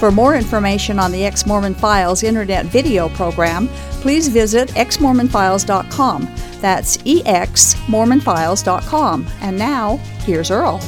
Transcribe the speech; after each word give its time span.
For 0.00 0.10
more 0.10 0.34
information 0.34 0.98
on 0.98 1.12
the 1.12 1.24
Ex 1.26 1.46
Mormon 1.46 1.74
Files 1.74 2.22
internet 2.22 2.64
video 2.64 3.10
program, 3.10 3.68
please 4.00 4.28
visit 4.28 4.70
exmormonfiles.com. 4.70 6.22
That's 6.62 6.96
exmormonfiles.com. 6.96 9.26
And 9.42 9.58
now, 9.58 9.98
here's 10.24 10.50
Earl. 10.50 10.80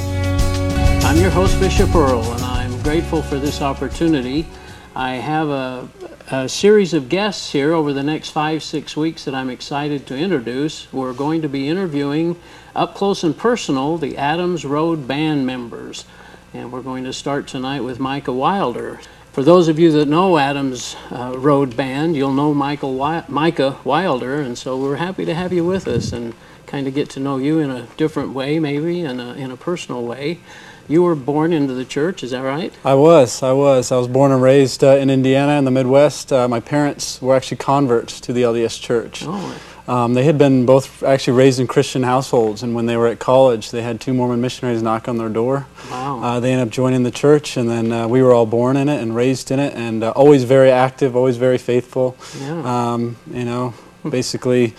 I'm 1.05 1.19
your 1.19 1.29
host, 1.29 1.61
Bishop 1.61 1.95
Earl, 1.95 2.23
and 2.23 2.43
I'm 2.43 2.83
grateful 2.83 3.21
for 3.21 3.39
this 3.39 3.61
opportunity. 3.61 4.47
I 4.97 5.17
have 5.17 5.51
a, 5.51 5.87
a, 6.31 6.49
series 6.49 6.95
of 6.95 7.11
guests 7.11 7.53
here 7.53 7.75
over 7.75 7.93
the 7.93 8.03
next 8.03 8.31
five, 8.31 8.63
six 8.63 8.97
weeks 8.97 9.27
that 9.27 9.35
I'm 9.35 9.51
excited 9.51 10.07
to 10.07 10.17
introduce. 10.17 10.91
We're 10.91 11.13
going 11.13 11.43
to 11.43 11.51
be 11.51 11.69
interviewing 11.69 12.41
up 12.75 12.95
close 12.95 13.25
and 13.25 13.37
personal 13.37 13.99
the 13.99 14.17
Adams 14.17 14.65
Road 14.65 15.07
Band 15.07 15.47
members. 15.47 16.07
And 16.55 16.71
we're 16.71 16.83
going 16.83 17.05
to 17.05 17.15
start 17.15 17.49
tonight 17.49 17.81
with 17.81 17.99
Micah 17.99 18.33
Wilder. 18.33 19.01
For 19.33 19.43
those 19.43 19.69
of 19.69 19.79
you 19.79 19.91
that 19.93 20.07
know 20.07 20.37
Adams 20.37 20.97
uh, 21.11 21.33
Road 21.39 21.75
Band, 21.79 22.15
you'll 22.15 22.35
know 22.35 22.53
Michael 22.53 22.93
Wi- 22.93 23.25
Micah 23.27 23.79
Wilder, 23.85 24.39
and 24.43 24.59
so 24.59 24.77
we're 24.77 24.97
happy 24.97 25.25
to 25.25 25.35
have 25.35 25.55
you 25.55 25.65
with 25.65 25.89
us 25.89 26.13
and 26.13 26.35
kind 26.67 26.87
of 26.87 26.95
get 26.95 27.09
to 27.11 27.21
know 27.21 27.39
you 27.39 27.59
in 27.59 27.71
a 27.71 27.87
different 27.97 28.35
way, 28.35 28.59
maybe 28.59 29.01
in 29.01 29.19
a, 29.19 29.33
in 29.33 29.51
a 29.51 29.57
personal 29.57 30.05
way. 30.05 30.41
You 30.89 31.03
were 31.03 31.15
born 31.15 31.55
into 31.55 31.73
the 31.73 31.87
church, 31.87 32.23
is 32.23 32.33
that 32.33 32.41
right? 32.41 32.75
I 32.85 32.93
was. 32.93 33.43
I 33.43 33.53
was. 33.53 33.91
I 33.91 33.97
was 33.97 34.09
born 34.09 34.31
and 34.31 34.43
raised 34.43 34.85
uh, 34.85 34.97
in 34.97 35.09
Indiana 35.09 35.53
in 35.53 35.65
the 35.65 35.71
Midwest. 35.71 36.35
Uh, 36.35 36.49
my 36.49 36.61
parents 36.61 37.23
were 37.23 37.35
actually 37.35 37.57
converts 37.57 38.21
to 38.21 38.33
the 38.35 38.43
LDS 38.43 38.79
Church. 38.79 39.23
Oh. 39.27 39.59
Um, 39.89 40.15
they 40.15 40.23
had 40.25 40.39
been 40.39 40.65
both 40.65 41.03
actually 41.03 41.37
raised 41.37 41.59
in 41.59 41.67
Christian 41.67 42.05
households, 42.05 42.63
and 42.63 42.75
when 42.75 42.87
they 42.87 42.97
were 42.97 43.09
at 43.09 43.19
college, 43.19 43.73
they 43.73 43.83
had 43.83 44.01
two 44.01 44.15
Mormon 44.15 44.41
missionaries 44.41 44.81
knock 44.83 45.09
on 45.09 45.19
their 45.19 45.29
door. 45.29 45.67
Wow. 45.91 46.23
Uh, 46.23 46.41
they 46.41 46.53
ended 46.53 46.69
up 46.69 46.73
joining 46.73 47.03
the 47.03 47.11
church, 47.11 47.57
and 47.57 47.69
then 47.69 47.91
uh, 47.91 48.07
we 48.07 48.23
were 48.23 48.33
all 48.33 48.47
born 48.47 48.77
in 48.77 48.89
it 48.89 49.01
and 49.03 49.15
raised 49.17 49.51
in 49.51 49.59
it, 49.59 49.75
and 49.75 50.05
uh, 50.05 50.11
always 50.13 50.45
very 50.45 50.71
active, 50.71 51.17
always 51.17 51.37
very 51.37 51.59
faithful. 51.59 52.17
Yeah. 52.41 52.93
Um, 52.93 53.17
you 53.31 53.45
know, 53.45 53.75
basically, 54.09 54.67
you 54.67 54.75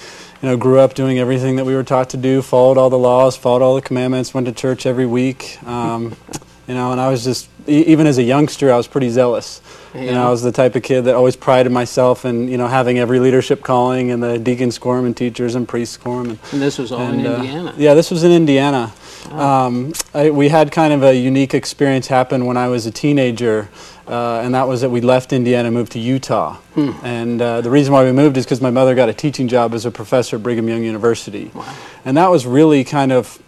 know, 0.49 0.55
grew 0.55 0.79
up 0.79 0.93
doing 0.93 1.19
everything 1.19 1.57
that 1.57 1.65
we 1.65 1.75
were 1.75 1.83
taught 1.83 2.09
to 2.11 2.17
do, 2.17 2.41
followed 2.41 2.77
all 2.77 2.89
the 2.89 2.97
laws, 2.97 3.35
followed 3.35 3.61
all 3.61 3.75
the 3.75 3.81
commandments, 3.81 4.33
went 4.33 4.47
to 4.47 4.53
church 4.53 4.85
every 4.85 5.05
week. 5.05 5.61
Um, 5.65 6.15
you 6.67 6.75
know, 6.75 6.91
and 6.93 7.01
I 7.01 7.09
was 7.09 7.25
just, 7.25 7.49
e- 7.67 7.83
even 7.87 8.07
as 8.07 8.17
a 8.17 8.23
youngster, 8.23 8.71
I 8.71 8.77
was 8.77 8.87
pretty 8.87 9.09
zealous. 9.09 9.61
You 9.95 10.11
know, 10.11 10.27
I 10.27 10.29
was 10.29 10.41
the 10.41 10.51
type 10.51 10.75
of 10.75 10.81
kid 10.81 11.03
that 11.03 11.13
always 11.13 11.35
prided 11.35 11.71
myself 11.71 12.25
in, 12.25 12.47
you 12.47 12.57
know, 12.57 12.67
having 12.67 12.97
every 12.97 13.19
leadership 13.19 13.61
calling 13.61 14.09
and 14.09 14.23
the 14.23 14.39
deacons 14.39 14.79
quorum 14.79 15.05
and 15.05 15.15
teachers 15.15 15.53
and 15.53 15.67
priests 15.67 15.97
quorum. 15.97 16.31
And, 16.31 16.39
And 16.51 16.61
this 16.61 16.79
was 16.79 16.91
all 16.91 17.01
in 17.01 17.25
uh, 17.25 17.35
Indiana. 17.35 17.73
yeah, 17.77 17.93
this 17.93 18.09
was 18.09 18.23
in 18.23 18.31
Indiana. 18.31 18.91
Um, 19.31 19.93
I, 20.13 20.31
we 20.31 20.49
had 20.49 20.71
kind 20.71 20.93
of 20.93 21.03
a 21.03 21.15
unique 21.15 21.53
experience 21.53 22.07
happen 22.07 22.45
when 22.45 22.57
I 22.57 22.67
was 22.69 22.85
a 22.85 22.91
teenager, 22.91 23.69
uh, 24.07 24.41
and 24.43 24.53
that 24.55 24.67
was 24.67 24.81
that 24.81 24.89
we 24.89 24.99
left 25.01 25.31
Indiana 25.31 25.67
and 25.67 25.75
moved 25.75 25.91
to 25.93 25.99
Utah. 25.99 26.55
Hmm. 26.73 26.91
And 27.03 27.41
uh, 27.41 27.61
the 27.61 27.69
reason 27.69 27.93
why 27.93 28.03
we 28.03 28.11
moved 28.11 28.35
is 28.37 28.45
because 28.45 28.61
my 28.61 28.71
mother 28.71 28.95
got 28.95 29.09
a 29.09 29.13
teaching 29.13 29.47
job 29.47 29.73
as 29.73 29.85
a 29.85 29.91
professor 29.91 30.37
at 30.37 30.43
Brigham 30.43 30.67
Young 30.67 30.83
University. 30.83 31.51
Wow. 31.53 31.73
And 32.03 32.17
that 32.17 32.29
was 32.29 32.45
really 32.45 32.83
kind 32.83 33.11
of 33.11 33.41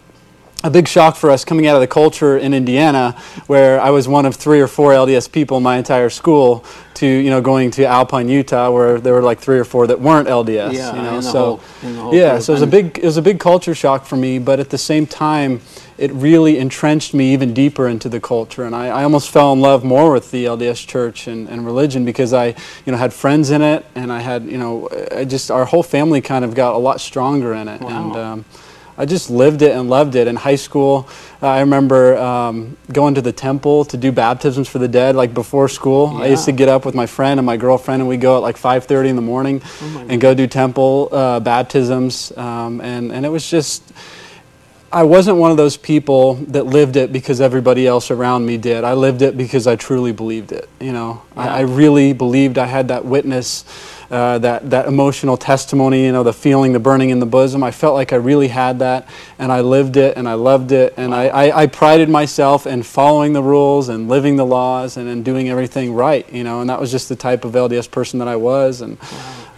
a 0.64 0.70
big 0.70 0.88
shock 0.88 1.16
for 1.16 1.30
us 1.30 1.44
coming 1.44 1.66
out 1.66 1.76
of 1.76 1.80
the 1.80 1.86
culture 1.86 2.38
in 2.38 2.54
Indiana, 2.54 3.12
where 3.46 3.78
I 3.80 3.90
was 3.90 4.08
one 4.08 4.24
of 4.26 4.34
three 4.34 4.60
or 4.60 4.66
four 4.66 4.92
LDS 4.92 5.30
people 5.30 5.58
in 5.58 5.62
my 5.62 5.76
entire 5.76 6.08
school, 6.10 6.64
to 6.94 7.06
you 7.06 7.28
know 7.28 7.40
going 7.42 7.70
to 7.72 7.84
Alpine, 7.86 8.28
Utah, 8.28 8.70
where 8.70 8.98
there 8.98 9.12
were 9.12 9.22
like 9.22 9.38
three 9.38 9.58
or 9.58 9.64
four 9.64 9.86
that 9.86 10.00
weren't 10.00 10.28
LDS. 10.28 10.72
Yeah, 10.72 10.96
you 10.96 11.02
know, 11.02 11.20
so 11.20 11.56
whole- 11.82 12.14
yeah, 12.14 12.32
group. 12.32 12.42
so 12.42 12.52
it 12.52 12.56
was 12.56 12.62
a 12.62 12.66
big 12.66 12.98
it 12.98 13.04
was 13.04 13.16
a 13.18 13.22
big 13.22 13.38
culture 13.38 13.74
shock 13.74 14.06
for 14.06 14.16
me, 14.16 14.38
but 14.38 14.58
at 14.58 14.70
the 14.70 14.78
same 14.78 15.06
time, 15.06 15.60
it 15.98 16.10
really 16.12 16.58
entrenched 16.58 17.12
me 17.12 17.32
even 17.34 17.52
deeper 17.52 17.86
into 17.86 18.08
the 18.08 18.18
culture, 18.20 18.64
and 18.64 18.74
I, 18.74 18.86
I 18.88 19.02
almost 19.04 19.30
fell 19.30 19.52
in 19.52 19.60
love 19.60 19.84
more 19.84 20.10
with 20.10 20.30
the 20.30 20.46
LDS 20.46 20.86
Church 20.86 21.26
and, 21.28 21.48
and 21.50 21.66
religion 21.66 22.04
because 22.06 22.32
I 22.32 22.46
you 22.86 22.92
know 22.92 22.96
had 22.96 23.12
friends 23.12 23.50
in 23.50 23.60
it, 23.60 23.84
and 23.94 24.10
I 24.10 24.20
had 24.20 24.46
you 24.46 24.56
know 24.58 24.88
I 25.14 25.26
just 25.26 25.50
our 25.50 25.66
whole 25.66 25.82
family 25.82 26.22
kind 26.22 26.44
of 26.46 26.54
got 26.54 26.74
a 26.74 26.78
lot 26.78 27.00
stronger 27.00 27.52
in 27.54 27.68
it, 27.68 27.82
Wow. 27.82 27.88
and. 28.08 28.16
Um, 28.16 28.44
I 28.98 29.04
just 29.04 29.28
lived 29.30 29.62
it 29.62 29.72
and 29.76 29.90
loved 29.90 30.14
it. 30.14 30.26
In 30.26 30.36
high 30.36 30.56
school, 30.56 31.08
uh, 31.42 31.48
I 31.48 31.60
remember 31.60 32.16
um, 32.16 32.76
going 32.92 33.14
to 33.14 33.20
the 33.20 33.32
temple 33.32 33.84
to 33.86 33.96
do 33.96 34.10
baptisms 34.10 34.68
for 34.68 34.78
the 34.78 34.88
dead, 34.88 35.16
like 35.16 35.34
before 35.34 35.68
school. 35.68 36.16
I 36.16 36.26
used 36.28 36.46
to 36.46 36.52
get 36.52 36.68
up 36.68 36.84
with 36.86 36.94
my 36.94 37.06
friend 37.06 37.38
and 37.38 37.46
my 37.46 37.56
girlfriend, 37.58 38.00
and 38.02 38.08
we 38.08 38.16
go 38.16 38.36
at 38.36 38.42
like 38.42 38.56
5:30 38.56 39.08
in 39.10 39.16
the 39.16 39.22
morning 39.22 39.60
Oh 39.64 40.06
and 40.08 40.20
go 40.20 40.34
do 40.34 40.46
temple 40.46 41.08
uh, 41.12 41.40
baptisms. 41.40 42.32
Um, 42.36 42.80
and 42.80 43.12
and 43.12 43.26
it 43.26 43.30
was 43.30 43.48
just. 43.50 43.82
I 44.92 45.02
wasn't 45.02 45.36
one 45.38 45.50
of 45.50 45.56
those 45.56 45.76
people 45.76 46.34
that 46.52 46.64
lived 46.64 46.96
it 46.96 47.12
because 47.12 47.40
everybody 47.40 47.86
else 47.88 48.10
around 48.10 48.46
me 48.46 48.56
did. 48.56 48.84
I 48.84 48.94
lived 48.94 49.20
it 49.20 49.36
because 49.36 49.66
I 49.66 49.74
truly 49.76 50.12
believed 50.12 50.52
it. 50.52 50.68
You 50.80 50.92
know, 50.92 51.22
Yeah. 51.36 51.42
I, 51.42 51.58
I 51.58 51.60
really 51.62 52.12
believed 52.12 52.56
I 52.56 52.66
had 52.66 52.88
that 52.88 53.04
witness, 53.04 53.64
uh, 54.10 54.38
that 54.38 54.70
that 54.70 54.86
emotional 54.86 55.36
testimony. 55.36 56.04
You 56.04 56.12
know, 56.12 56.22
the 56.22 56.32
feeling, 56.32 56.72
the 56.72 56.80
burning 56.80 57.10
in 57.10 57.20
the 57.20 57.26
bosom. 57.26 57.62
I 57.62 57.70
felt 57.70 57.94
like 57.94 58.12
I 58.12 58.16
really 58.16 58.48
had 58.48 58.78
that, 58.80 59.08
and 59.38 59.50
I 59.52 59.60
lived 59.60 59.96
it, 59.96 60.16
and 60.16 60.28
I 60.28 60.34
loved 60.34 60.72
it, 60.72 60.94
and 60.96 61.14
I, 61.14 61.26
I, 61.28 61.62
I 61.62 61.66
prided 61.66 62.08
myself 62.08 62.66
in 62.66 62.82
following 62.82 63.32
the 63.32 63.42
rules 63.42 63.88
and 63.88 64.08
living 64.08 64.36
the 64.36 64.46
laws 64.46 64.96
and 64.96 65.08
in 65.08 65.22
doing 65.22 65.48
everything 65.48 65.94
right. 65.94 66.30
You 66.32 66.44
know, 66.44 66.60
and 66.60 66.70
that 66.70 66.80
was 66.80 66.90
just 66.90 67.08
the 67.08 67.16
type 67.16 67.44
of 67.44 67.52
LDS 67.52 67.90
person 67.90 68.18
that 68.18 68.28
I 68.28 68.36
was, 68.36 68.80
and. 68.80 68.98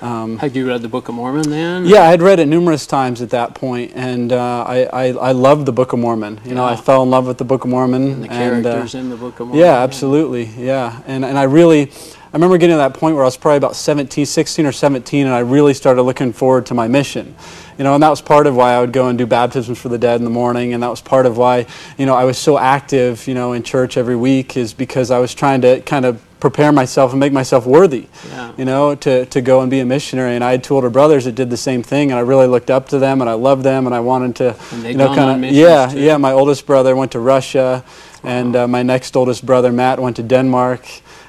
Um, 0.00 0.38
Had 0.38 0.54
you 0.54 0.68
read 0.68 0.82
the 0.82 0.88
Book 0.88 1.08
of 1.08 1.14
Mormon 1.16 1.50
then? 1.50 1.84
yeah, 1.84 2.02
I 2.02 2.10
had 2.10 2.22
read 2.22 2.38
it 2.38 2.46
numerous 2.46 2.86
times 2.86 3.20
at 3.20 3.30
that 3.30 3.54
point, 3.54 3.92
and 3.94 4.32
uh, 4.32 4.64
I, 4.64 4.84
I, 4.84 5.04
I 5.08 5.32
loved 5.32 5.66
the 5.66 5.72
Book 5.72 5.92
of 5.92 5.98
Mormon. 5.98 6.40
You 6.44 6.54
know, 6.54 6.64
I 6.64 6.76
fell 6.76 7.02
in 7.02 7.10
love 7.10 7.26
with 7.26 7.38
the 7.38 7.44
Book 7.44 7.64
of 7.64 7.70
Mormon. 7.70 8.12
And 8.12 8.24
the 8.24 8.28
uh, 8.28 8.32
characters 8.32 8.94
in 8.94 9.10
the 9.10 9.16
Book 9.16 9.40
of 9.40 9.48
Mormon. 9.48 9.64
yeah, 9.64 9.82
absolutely. 9.82 10.44
Yeah. 10.44 11.02
And, 11.06 11.24
and 11.24 11.36
I 11.36 11.44
really, 11.44 11.90
I 11.90 12.30
remember 12.32 12.58
getting 12.58 12.74
to 12.74 12.78
that 12.78 12.94
point 12.94 13.16
where 13.16 13.24
I 13.24 13.26
was 13.26 13.36
probably 13.36 13.56
about 13.56 13.74
17, 13.74 14.24
16 14.24 14.66
or 14.66 14.72
17, 14.72 15.26
and 15.26 15.34
I 15.34 15.40
really 15.40 15.74
started 15.74 16.02
looking 16.02 16.32
forward 16.32 16.66
to 16.66 16.74
my 16.74 16.86
mission. 16.86 17.34
You 17.76 17.84
know, 17.84 17.94
and 17.94 18.02
that 18.02 18.10
was 18.10 18.20
part 18.20 18.46
of 18.46 18.54
why 18.54 18.74
I 18.74 18.80
would 18.80 18.92
go 18.92 19.08
and 19.08 19.16
do 19.16 19.26
baptisms 19.26 19.80
for 19.80 19.88
the 19.88 19.98
dead 19.98 20.20
in 20.20 20.24
the 20.24 20.30
morning, 20.30 20.74
and 20.74 20.82
that 20.82 20.90
was 20.90 21.00
part 21.00 21.26
of 21.26 21.36
why, 21.38 21.66
you 21.96 22.06
know, 22.06 22.14
I 22.14 22.24
was 22.24 22.38
so 22.38 22.58
active, 22.58 23.26
you 23.26 23.34
know, 23.34 23.52
in 23.52 23.62
church 23.62 23.96
every 23.96 24.16
week 24.16 24.56
is 24.56 24.74
because 24.74 25.10
I 25.10 25.18
was 25.18 25.34
trying 25.34 25.62
to 25.62 25.80
kind 25.80 26.04
of 26.04 26.22
prepare 26.40 26.72
myself 26.72 27.12
and 27.12 27.20
make 27.20 27.32
myself 27.32 27.66
worthy 27.66 28.06
Yeah. 28.30 28.52
you 28.56 28.64
know, 28.64 28.94
to, 28.94 29.26
to 29.26 29.40
go 29.40 29.60
and 29.60 29.70
be 29.70 29.80
a 29.80 29.84
missionary. 29.84 30.34
And 30.34 30.44
I 30.44 30.52
had 30.52 30.62
two 30.62 30.74
older 30.74 30.90
brothers 30.90 31.24
that 31.24 31.34
did 31.34 31.50
the 31.50 31.56
same 31.56 31.82
thing, 31.82 32.10
and 32.10 32.18
I 32.18 32.22
really 32.22 32.46
looked 32.46 32.70
up 32.70 32.88
to 32.88 32.98
them, 32.98 33.20
and 33.20 33.28
I 33.30 33.34
loved 33.34 33.62
them, 33.62 33.86
and 33.86 33.94
I 33.94 34.00
wanted 34.00 34.36
to, 34.36 34.56
you 34.88 34.94
know, 34.94 35.14
kind 35.14 35.44
of, 35.44 35.50
yeah, 35.52 35.88
too? 35.88 35.98
yeah. 36.00 36.16
My 36.16 36.32
oldest 36.32 36.66
brother 36.66 36.94
went 36.94 37.12
to 37.12 37.20
Russia, 37.20 37.82
and 38.22 38.54
uh, 38.56 38.68
my 38.68 38.82
next 38.82 39.16
oldest 39.16 39.44
brother 39.44 39.72
Matt 39.72 39.98
went 39.98 40.16
to 40.16 40.22
Denmark, 40.22 40.82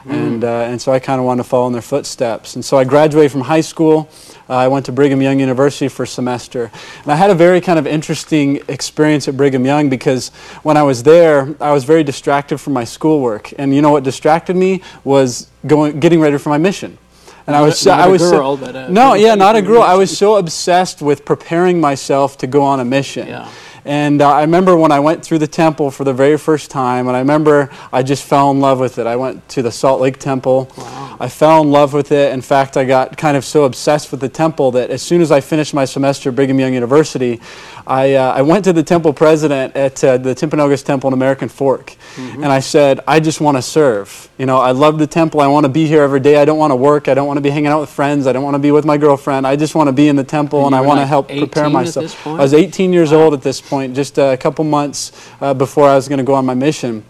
Mm. 0.06 0.12
and 0.14 0.44
uh, 0.46 0.48
and 0.72 0.82
so 0.82 0.92
I 0.94 1.00
kind 1.00 1.20
of 1.20 1.26
wanted 1.26 1.44
to 1.44 1.50
follow 1.50 1.68
in 1.68 1.74
their 1.74 1.82
footsteps. 1.82 2.56
And 2.56 2.64
so 2.64 2.78
I 2.78 2.86
graduated 2.86 3.32
from 3.32 3.42
high 3.42 3.62
school. 3.62 4.10
Uh, 4.50 4.54
I 4.54 4.68
went 4.68 4.86
to 4.86 4.92
Brigham 4.92 5.22
Young 5.22 5.40
University 5.40 5.90
for 5.90 6.04
a 6.04 6.08
semester, 6.08 6.72
and 7.04 7.12
I 7.12 7.16
had 7.16 7.30
a 7.30 7.36
very 7.36 7.60
kind 7.62 7.78
of 7.78 7.86
interesting 7.86 8.62
experience 8.70 9.28
at 9.28 9.36
Brigham 9.36 9.66
Young 9.66 9.90
because 9.90 10.30
when 10.64 10.78
I 10.78 10.84
was 10.84 11.04
there, 11.04 11.54
I 11.60 11.72
was 11.74 11.84
very 11.84 12.04
distracted 12.04 12.58
from 12.60 12.74
my 12.74 12.86
schoolwork, 12.86 13.54
and 13.60 13.76
you 13.76 13.82
know 13.82 13.92
what 13.92 14.04
distracted 14.04 14.56
me 14.56 14.82
was 15.04 15.48
going, 15.68 16.00
getting 16.00 16.22
ready 16.22 16.38
for 16.38 16.50
my 16.50 16.58
mission. 16.58 16.98
And 17.46 17.56
I 17.56 17.60
Not 17.60 17.66
a- 17.66 17.70
was, 17.70 17.86
not 17.86 18.00
I 18.00 18.06
a 18.08 18.10
was 18.10 18.22
so- 18.22 18.58
but 18.58 18.76
a- 18.76 18.90
no, 18.92 19.16
yeah, 19.16 19.36
not 19.36 19.56
a 19.56 19.60
a 19.60 19.62
girl. 19.62 19.82
I 19.82 19.96
was 19.96 20.16
so 20.18 20.36
obsessed 20.38 21.02
with 21.02 21.26
preparing 21.26 21.82
myself 21.82 22.38
to 22.38 22.48
go 22.48 22.62
on 22.64 22.80
a 22.80 22.86
mission. 22.86 23.28
Yeah. 23.28 23.48
And 23.90 24.22
uh, 24.22 24.30
I 24.30 24.42
remember 24.42 24.78
when 24.78 24.92
I 24.92 25.00
went 25.00 25.26
through 25.26 25.40
the 25.40 25.48
temple 25.48 25.90
for 25.90 26.04
the 26.04 26.14
very 26.14 26.38
first 26.38 26.70
time, 26.70 27.08
and 27.08 27.18
I 27.18 27.22
remember 27.22 27.72
I 27.92 28.04
just 28.04 28.24
fell 28.24 28.52
in 28.52 28.60
love 28.60 28.80
with 28.80 29.00
it. 29.00 29.08
I 29.08 29.16
went 29.16 29.50
to 29.50 29.64
the 29.64 29.72
Salt 29.72 30.00
Lake 30.00 30.20
Temple. 30.20 30.72
Wow. 30.78 31.18
I 31.20 31.28
fell 31.28 31.64
in 31.64 31.72
love 31.72 31.92
with 31.92 32.12
it. 32.12 32.32
In 32.32 32.42
fact, 32.42 32.78
I 32.78 32.86
got 32.86 33.18
kind 33.18 33.36
of 33.36 33.44
so 33.44 33.64
obsessed 33.64 34.12
with 34.12 34.20
the 34.20 34.30
temple 34.30 34.70
that 34.74 34.92
as 34.92 35.02
soon 35.02 35.22
as 35.22 35.32
I 35.32 35.42
finished 35.42 35.74
my 35.74 35.86
semester 35.86 36.30
at 36.30 36.36
Brigham 36.36 36.60
Young 36.60 36.76
University, 36.76 37.42
I, 37.90 38.14
uh, 38.14 38.34
I 38.34 38.44
went 38.44 38.64
to 38.66 38.74
the 38.74 38.84
temple 38.84 39.14
president 39.14 39.76
at 39.76 40.04
uh, 40.04 40.18
the 40.20 40.36
Timpanogos 40.36 40.86
Temple 40.86 41.08
in 41.08 41.14
American 41.16 41.50
Fork, 41.50 41.96
Mm-hmm. 42.16 42.44
and 42.44 42.52
I 42.52 42.60
said, 42.60 43.00
I 43.08 43.20
just 43.20 43.42
want 43.42 43.58
to 43.58 43.62
serve. 43.62 44.30
You 44.38 44.46
know, 44.46 44.58
I 44.58 44.72
love 44.72 45.00
the 45.00 45.08
temple. 45.08 45.42
I 45.42 45.48
want 45.48 45.64
to 45.66 45.70
be 45.70 45.86
here 45.88 46.04
every 46.04 46.20
day. 46.20 46.38
I 46.42 46.46
don't 46.46 46.58
want 46.60 46.72
to 46.72 46.76
work. 46.76 47.08
I 47.08 47.14
don't 47.14 47.28
want 47.28 47.38
to 47.38 47.42
be 47.42 47.50
hanging 47.50 47.68
out 47.72 47.82
with 47.82 47.90
friends. 47.90 48.28
I 48.28 48.32
don't 48.34 48.44
want 48.44 48.56
to 48.56 48.60
be 48.60 48.72
with 48.72 48.86
my 48.86 48.98
girlfriend. 48.98 49.48
I 49.48 49.56
just 49.56 49.74
want 49.76 49.88
to 49.88 49.94
be 49.94 50.08
in 50.08 50.16
the 50.16 50.24
temple, 50.24 50.60
And 50.66 50.68
and, 50.68 50.76
I 50.76 50.82
want 50.82 51.00
to 51.00 51.06
help 51.06 51.28
prepare 51.30 51.64
18 51.64 51.66
at 51.66 51.72
myself. 51.72 52.28
I 52.28 52.34
was 52.34 52.54
18 52.54 52.94
years 52.94 53.12
old 53.12 53.34
at 53.34 53.42
this 53.42 53.60
point, 53.62 53.96
just 53.96 54.18
a 54.20 54.38
couple 54.38 54.64
months 54.66 55.12
uh, 55.42 55.54
before 55.54 55.88
I 55.90 55.96
was 55.96 56.08
going 56.08 56.20
to 56.20 56.24
go 56.26 56.36
on 56.36 56.46
my 56.46 56.56
mission. 56.56 57.04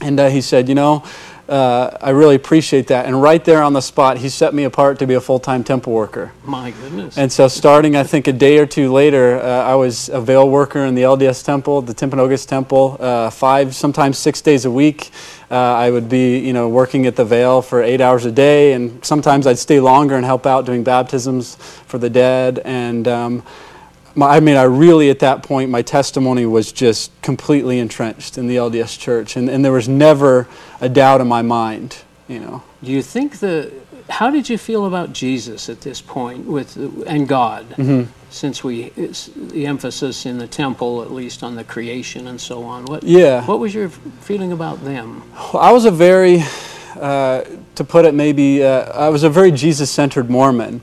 And 0.00 0.18
uh, 0.20 0.28
he 0.28 0.40
said, 0.40 0.68
you 0.68 0.74
know, 0.76 1.02
uh, 1.48 1.96
I 2.00 2.10
really 2.10 2.34
appreciate 2.34 2.88
that. 2.88 3.06
And 3.06 3.22
right 3.22 3.42
there 3.42 3.62
on 3.62 3.72
the 3.72 3.80
spot, 3.80 4.18
he 4.18 4.28
set 4.28 4.52
me 4.52 4.64
apart 4.64 4.98
to 4.98 5.06
be 5.06 5.14
a 5.14 5.20
full 5.20 5.38
time 5.38 5.64
temple 5.64 5.92
worker. 5.92 6.32
My 6.44 6.72
goodness. 6.72 7.16
And 7.16 7.32
so, 7.32 7.48
starting 7.48 7.96
I 7.96 8.02
think 8.02 8.26
a 8.26 8.32
day 8.32 8.58
or 8.58 8.66
two 8.66 8.92
later, 8.92 9.40
uh, 9.40 9.64
I 9.64 9.74
was 9.74 10.10
a 10.10 10.20
veil 10.20 10.48
worker 10.48 10.84
in 10.84 10.94
the 10.94 11.02
LDS 11.02 11.44
temple, 11.44 11.80
the 11.82 11.94
Timpanogos 11.94 12.46
temple, 12.46 12.98
uh, 13.00 13.30
five, 13.30 13.74
sometimes 13.74 14.18
six 14.18 14.42
days 14.42 14.66
a 14.66 14.70
week. 14.70 15.10
Uh, 15.50 15.54
I 15.54 15.90
would 15.90 16.10
be, 16.10 16.38
you 16.38 16.52
know, 16.52 16.68
working 16.68 17.06
at 17.06 17.16
the 17.16 17.24
veil 17.24 17.62
for 17.62 17.82
eight 17.82 18.02
hours 18.02 18.26
a 18.26 18.32
day, 18.32 18.74
and 18.74 19.02
sometimes 19.02 19.46
I'd 19.46 19.58
stay 19.58 19.80
longer 19.80 20.16
and 20.16 20.26
help 20.26 20.44
out 20.44 20.66
doing 20.66 20.84
baptisms 20.84 21.54
for 21.86 21.96
the 21.96 22.10
dead. 22.10 22.58
And 22.66 23.08
um, 23.08 23.42
my, 24.18 24.36
I 24.36 24.40
mean, 24.40 24.56
I 24.56 24.64
really, 24.64 25.10
at 25.10 25.20
that 25.20 25.44
point, 25.44 25.70
my 25.70 25.80
testimony 25.80 26.44
was 26.44 26.72
just 26.72 27.10
completely 27.22 27.78
entrenched 27.78 28.36
in 28.36 28.48
the 28.48 28.56
LDS 28.56 28.98
church, 28.98 29.36
and, 29.36 29.48
and 29.48 29.64
there 29.64 29.72
was 29.72 29.88
never 29.88 30.48
a 30.80 30.88
doubt 30.88 31.20
in 31.20 31.28
my 31.28 31.42
mind, 31.42 31.98
you 32.26 32.40
know. 32.40 32.62
Do 32.82 32.90
you 32.90 33.02
think 33.02 33.38
the 33.38 33.72
how 34.08 34.30
did 34.30 34.48
you 34.48 34.56
feel 34.56 34.86
about 34.86 35.12
Jesus 35.12 35.68
at 35.68 35.82
this 35.82 36.00
point 36.00 36.46
with 36.46 36.76
and 37.06 37.28
God? 37.28 37.68
Mm-hmm. 37.70 38.10
Since 38.30 38.64
we 38.64 38.92
it's 38.96 39.26
the 39.26 39.66
emphasis 39.66 40.26
in 40.26 40.38
the 40.38 40.46
temple, 40.46 41.02
at 41.02 41.12
least 41.12 41.42
on 41.42 41.54
the 41.54 41.64
creation 41.64 42.26
and 42.26 42.40
so 42.40 42.64
on. 42.64 42.86
What 42.86 43.02
Yeah. 43.02 43.44
What 43.44 43.60
was 43.60 43.74
your 43.74 43.88
feeling 43.88 44.52
about 44.52 44.84
them? 44.84 45.22
Well, 45.52 45.62
I 45.62 45.72
was 45.72 45.84
a 45.84 45.90
very, 45.90 46.42
uh, 46.96 47.44
to 47.74 47.84
put 47.84 48.04
it 48.04 48.14
maybe, 48.14 48.64
uh, 48.64 48.92
I 48.92 49.08
was 49.10 49.22
a 49.22 49.30
very 49.30 49.50
Jesus 49.50 49.90
centered 49.90 50.28
Mormon. 50.28 50.80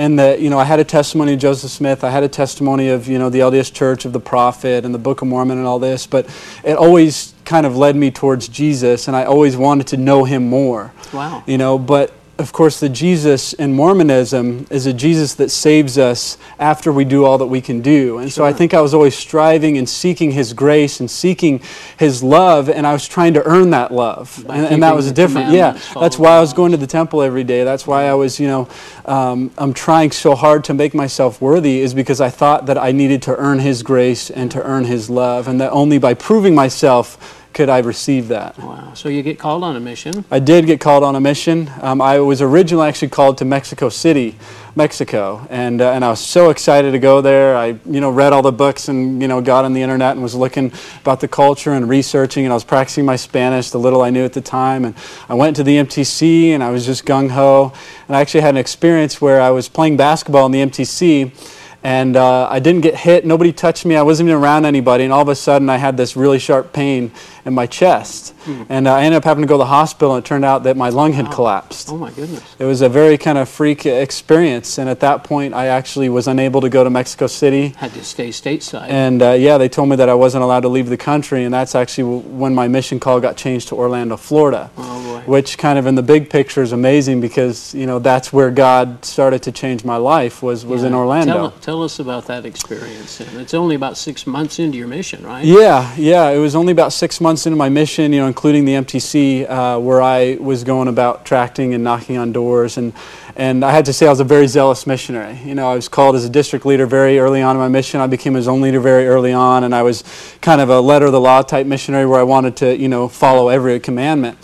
And 0.00 0.18
that, 0.18 0.40
you 0.40 0.48
know, 0.48 0.58
I 0.58 0.64
had 0.64 0.80
a 0.80 0.84
testimony 0.84 1.34
of 1.34 1.40
Joseph 1.40 1.70
Smith, 1.70 2.04
I 2.04 2.08
had 2.08 2.22
a 2.22 2.28
testimony 2.28 2.88
of, 2.88 3.06
you 3.06 3.18
know, 3.18 3.28
the 3.28 3.40
LDS 3.40 3.70
Church, 3.70 4.06
of 4.06 4.14
the 4.14 4.18
Prophet, 4.18 4.86
and 4.86 4.94
the 4.94 4.98
Book 4.98 5.20
of 5.20 5.28
Mormon, 5.28 5.58
and 5.58 5.66
all 5.66 5.78
this, 5.78 6.06
but 6.06 6.26
it 6.64 6.74
always 6.74 7.34
kind 7.44 7.66
of 7.66 7.76
led 7.76 7.96
me 7.96 8.10
towards 8.10 8.48
Jesus, 8.48 9.08
and 9.08 9.14
I 9.14 9.24
always 9.24 9.58
wanted 9.58 9.88
to 9.88 9.98
know 9.98 10.24
him 10.24 10.48
more. 10.48 10.90
Wow. 11.12 11.44
You 11.46 11.58
know, 11.58 11.78
but 11.78 12.14
of 12.40 12.52
course, 12.52 12.80
the 12.80 12.88
Jesus 12.88 13.52
in 13.52 13.74
Mormonism 13.74 14.66
is 14.70 14.86
a 14.86 14.92
Jesus 14.94 15.34
that 15.34 15.50
saves 15.50 15.98
us 15.98 16.38
after 16.58 16.90
we 16.90 17.04
do 17.04 17.24
all 17.24 17.36
that 17.38 17.46
we 17.46 17.60
can 17.60 17.82
do. 17.82 18.18
And 18.18 18.32
so 18.32 18.44
I 18.44 18.52
think 18.52 18.72
I 18.72 18.80
was 18.80 18.94
always 18.94 19.14
striving 19.14 19.76
and 19.76 19.86
seeking 19.86 20.30
His 20.30 20.54
grace 20.54 21.00
and 21.00 21.10
seeking 21.10 21.60
His 21.98 22.22
love, 22.22 22.70
and 22.70 22.86
I 22.86 22.94
was 22.94 23.06
trying 23.06 23.34
to 23.34 23.44
earn 23.44 23.70
that 23.70 23.92
love. 23.92 24.44
And, 24.48 24.66
and 24.66 24.82
that 24.82 24.96
was 24.96 25.12
different. 25.12 25.52
Yeah, 25.52 25.78
that's 25.94 26.18
why 26.18 26.36
I 26.36 26.40
was 26.40 26.54
going 26.54 26.72
to 26.72 26.78
the 26.78 26.86
temple 26.86 27.20
every 27.20 27.44
day. 27.44 27.62
That's 27.62 27.86
why 27.86 28.06
I 28.06 28.14
was, 28.14 28.40
you 28.40 28.48
know, 28.48 28.68
um, 29.04 29.50
I'm 29.58 29.74
trying 29.74 30.10
so 30.10 30.34
hard 30.34 30.64
to 30.64 30.74
make 30.74 30.94
myself 30.94 31.42
worthy, 31.42 31.80
is 31.80 31.92
because 31.92 32.20
I 32.22 32.30
thought 32.30 32.66
that 32.66 32.78
I 32.78 32.92
needed 32.92 33.20
to 33.22 33.36
earn 33.36 33.58
His 33.58 33.82
grace 33.82 34.30
and 34.30 34.50
to 34.52 34.62
earn 34.62 34.84
His 34.86 35.10
love, 35.10 35.46
and 35.46 35.60
that 35.60 35.72
only 35.72 35.98
by 35.98 36.14
proving 36.14 36.54
myself 36.54 37.39
could 37.52 37.68
I 37.68 37.78
receive 37.78 38.28
that. 38.28 38.56
Wow. 38.58 38.92
So 38.94 39.08
you 39.08 39.22
get 39.22 39.38
called 39.38 39.64
on 39.64 39.76
a 39.76 39.80
mission. 39.80 40.24
I 40.30 40.38
did 40.38 40.66
get 40.66 40.80
called 40.80 41.02
on 41.02 41.16
a 41.16 41.20
mission. 41.20 41.70
Um, 41.80 42.00
I 42.00 42.20
was 42.20 42.40
originally 42.40 42.88
actually 42.88 43.08
called 43.08 43.38
to 43.38 43.44
Mexico 43.44 43.88
City, 43.88 44.36
Mexico, 44.76 45.46
and 45.50 45.80
uh, 45.80 45.90
and 45.90 46.04
I 46.04 46.10
was 46.10 46.20
so 46.20 46.50
excited 46.50 46.92
to 46.92 46.98
go 46.98 47.20
there. 47.20 47.56
I 47.56 47.78
you 47.86 48.00
know 48.00 48.10
read 48.10 48.32
all 48.32 48.42
the 48.42 48.52
books 48.52 48.88
and 48.88 49.20
you 49.20 49.28
know 49.28 49.40
got 49.40 49.64
on 49.64 49.72
the 49.72 49.82
internet 49.82 50.12
and 50.12 50.22
was 50.22 50.34
looking 50.34 50.72
about 51.00 51.20
the 51.20 51.28
culture 51.28 51.72
and 51.72 51.88
researching, 51.88 52.44
and 52.44 52.52
I 52.52 52.54
was 52.54 52.64
practicing 52.64 53.04
my 53.04 53.16
Spanish, 53.16 53.70
the 53.70 53.80
little 53.80 54.02
I 54.02 54.10
knew 54.10 54.24
at 54.24 54.32
the 54.32 54.40
time. 54.40 54.84
And 54.84 54.94
I 55.28 55.34
went 55.34 55.56
to 55.56 55.64
the 55.64 55.76
MTC, 55.76 56.50
and 56.50 56.62
I 56.62 56.70
was 56.70 56.86
just 56.86 57.04
gung 57.04 57.30
ho. 57.30 57.72
And 58.06 58.16
I 58.16 58.20
actually 58.20 58.42
had 58.42 58.54
an 58.54 58.58
experience 58.58 59.20
where 59.20 59.40
I 59.40 59.50
was 59.50 59.68
playing 59.68 59.96
basketball 59.96 60.46
in 60.46 60.52
the 60.52 60.60
MTC 60.60 61.58
and 61.82 62.16
uh, 62.16 62.48
I 62.48 62.60
didn't 62.60 62.82
get 62.82 62.94
hit. 62.94 63.24
Nobody 63.24 63.52
touched 63.52 63.86
me. 63.86 63.96
I 63.96 64.02
wasn't 64.02 64.28
even 64.28 64.42
around 64.42 64.66
anybody. 64.66 65.04
And 65.04 65.12
all 65.12 65.22
of 65.22 65.28
a 65.28 65.34
sudden, 65.34 65.70
I 65.70 65.78
had 65.78 65.96
this 65.96 66.16
really 66.16 66.38
sharp 66.38 66.72
pain 66.72 67.10
in 67.44 67.54
my 67.54 67.66
chest. 67.66 68.34
And 68.68 68.88
uh, 68.88 68.94
I 68.94 69.02
ended 69.02 69.18
up 69.18 69.24
having 69.24 69.42
to 69.42 69.48
go 69.48 69.54
to 69.54 69.58
the 69.58 69.66
hospital, 69.66 70.14
and 70.14 70.24
it 70.24 70.26
turned 70.26 70.44
out 70.44 70.64
that 70.64 70.76
my 70.76 70.88
lung 70.88 71.12
had 71.12 71.30
collapsed. 71.30 71.88
Oh 71.90 71.96
my 71.96 72.10
goodness. 72.10 72.42
It 72.58 72.64
was 72.64 72.80
a 72.82 72.88
very 72.88 73.16
kind 73.16 73.38
of 73.38 73.48
freak 73.48 73.86
experience. 73.86 74.78
And 74.78 74.88
at 74.88 75.00
that 75.00 75.24
point, 75.24 75.54
I 75.54 75.66
actually 75.66 76.08
was 76.08 76.26
unable 76.26 76.60
to 76.60 76.68
go 76.68 76.82
to 76.82 76.90
Mexico 76.90 77.26
City. 77.26 77.68
Had 77.76 77.92
to 77.92 78.04
stay 78.04 78.30
stateside. 78.30 78.88
And 78.88 79.22
uh, 79.22 79.32
yeah, 79.32 79.58
they 79.58 79.68
told 79.68 79.88
me 79.88 79.96
that 79.96 80.08
I 80.08 80.14
wasn't 80.14 80.42
allowed 80.42 80.60
to 80.60 80.68
leave 80.68 80.88
the 80.88 80.96
country. 80.96 81.44
And 81.44 81.52
that's 81.52 81.74
actually 81.74 82.20
when 82.20 82.54
my 82.54 82.68
mission 82.68 82.98
call 82.98 83.20
got 83.20 83.36
changed 83.36 83.68
to 83.68 83.74
Orlando, 83.76 84.16
Florida 84.16 84.70
oh 84.76 85.20
boy. 85.20 85.30
which 85.30 85.58
kind 85.58 85.78
of 85.78 85.86
in 85.86 85.94
the 85.94 86.02
big 86.02 86.30
picture 86.30 86.62
is 86.62 86.72
amazing 86.72 87.20
because 87.20 87.74
you 87.74 87.86
know 87.86 87.98
that's 87.98 88.32
where 88.32 88.50
God 88.50 89.04
started 89.04 89.42
to 89.44 89.52
change 89.52 89.84
my 89.84 89.96
life 89.96 90.42
was 90.42 90.64
was 90.64 90.82
in 90.82 90.94
Orlando. 90.94 91.32
Tell, 91.32 91.50
tell 91.60 91.69
us 91.78 92.00
about 92.00 92.26
that 92.26 92.44
experience. 92.44 93.20
And 93.20 93.40
it's 93.40 93.54
only 93.54 93.76
about 93.76 93.96
six 93.96 94.26
months 94.26 94.58
into 94.58 94.76
your 94.76 94.88
mission, 94.88 95.24
right? 95.24 95.44
Yeah, 95.44 95.94
yeah. 95.96 96.28
It 96.30 96.38
was 96.38 96.54
only 96.54 96.72
about 96.72 96.92
six 96.92 97.20
months 97.20 97.46
into 97.46 97.56
my 97.56 97.68
mission, 97.68 98.12
you 98.12 98.20
know, 98.20 98.26
including 98.26 98.64
the 98.64 98.74
MTC, 98.74 99.48
uh, 99.48 99.78
where 99.78 100.02
I 100.02 100.36
was 100.40 100.64
going 100.64 100.88
about 100.88 101.24
tracting 101.24 101.72
and 101.74 101.84
knocking 101.84 102.18
on 102.18 102.32
doors, 102.32 102.76
and 102.76 102.92
and 103.36 103.64
I 103.64 103.70
had 103.70 103.84
to 103.86 103.92
say 103.92 104.06
I 104.06 104.10
was 104.10 104.20
a 104.20 104.24
very 104.24 104.46
zealous 104.46 104.86
missionary. 104.86 105.38
You 105.44 105.54
know, 105.54 105.70
I 105.70 105.74
was 105.74 105.88
called 105.88 106.16
as 106.16 106.24
a 106.24 106.28
district 106.30 106.66
leader 106.66 106.86
very 106.86 107.18
early 107.18 107.40
on 107.40 107.56
in 107.56 107.60
my 107.60 107.68
mission. 107.68 108.00
I 108.00 108.06
became 108.06 108.36
a 108.36 108.42
zone 108.42 108.60
leader 108.60 108.80
very 108.80 109.06
early 109.06 109.32
on, 109.32 109.64
and 109.64 109.74
I 109.74 109.82
was 109.82 110.04
kind 110.42 110.60
of 110.60 110.68
a 110.68 110.80
letter 110.80 111.06
of 111.06 111.12
the 111.12 111.20
law 111.20 111.42
type 111.42 111.66
missionary 111.66 112.06
where 112.06 112.20
I 112.20 112.24
wanted 112.24 112.56
to, 112.56 112.76
you 112.76 112.88
know, 112.88 113.08
follow 113.08 113.48
every 113.48 113.78
commandment. 113.80 114.36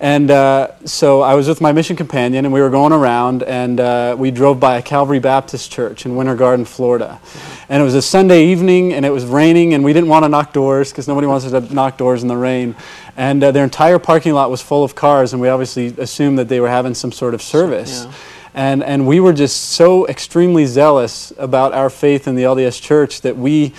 And 0.00 0.30
uh, 0.30 0.70
so 0.84 1.22
I 1.22 1.34
was 1.34 1.48
with 1.48 1.60
my 1.60 1.72
mission 1.72 1.96
companion, 1.96 2.44
and 2.44 2.54
we 2.54 2.60
were 2.60 2.70
going 2.70 2.92
around, 2.92 3.42
and 3.42 3.80
uh, 3.80 4.14
we 4.16 4.30
drove 4.30 4.60
by 4.60 4.76
a 4.76 4.82
Calvary 4.82 5.18
Baptist 5.18 5.72
church 5.72 6.06
in 6.06 6.14
Winter 6.14 6.36
Garden, 6.36 6.64
Florida. 6.64 7.20
And 7.68 7.80
it 7.80 7.84
was 7.84 7.96
a 7.96 8.02
Sunday 8.02 8.46
evening, 8.46 8.92
and 8.92 9.04
it 9.04 9.10
was 9.10 9.24
raining, 9.24 9.74
and 9.74 9.82
we 9.82 9.92
didn't 9.92 10.08
want 10.08 10.24
to 10.24 10.28
knock 10.28 10.52
doors 10.52 10.92
because 10.92 11.08
nobody 11.08 11.26
wants 11.26 11.50
to 11.50 11.74
knock 11.74 11.98
doors 11.98 12.22
in 12.22 12.28
the 12.28 12.36
rain. 12.36 12.76
And 13.16 13.42
uh, 13.42 13.50
their 13.50 13.64
entire 13.64 13.98
parking 13.98 14.34
lot 14.34 14.52
was 14.52 14.62
full 14.62 14.84
of 14.84 14.94
cars, 14.94 15.32
and 15.32 15.42
we 15.42 15.48
obviously 15.48 15.88
assumed 15.98 16.38
that 16.38 16.48
they 16.48 16.60
were 16.60 16.68
having 16.68 16.94
some 16.94 17.10
sort 17.10 17.34
of 17.34 17.42
service. 17.42 18.04
Yeah. 18.04 18.12
And, 18.54 18.82
and 18.84 19.06
we 19.06 19.18
were 19.20 19.32
just 19.32 19.70
so 19.70 20.06
extremely 20.06 20.66
zealous 20.66 21.32
about 21.38 21.74
our 21.74 21.90
faith 21.90 22.28
in 22.28 22.36
the 22.36 22.44
LDS 22.44 22.80
church 22.80 23.20
that 23.22 23.36
we 23.36 23.74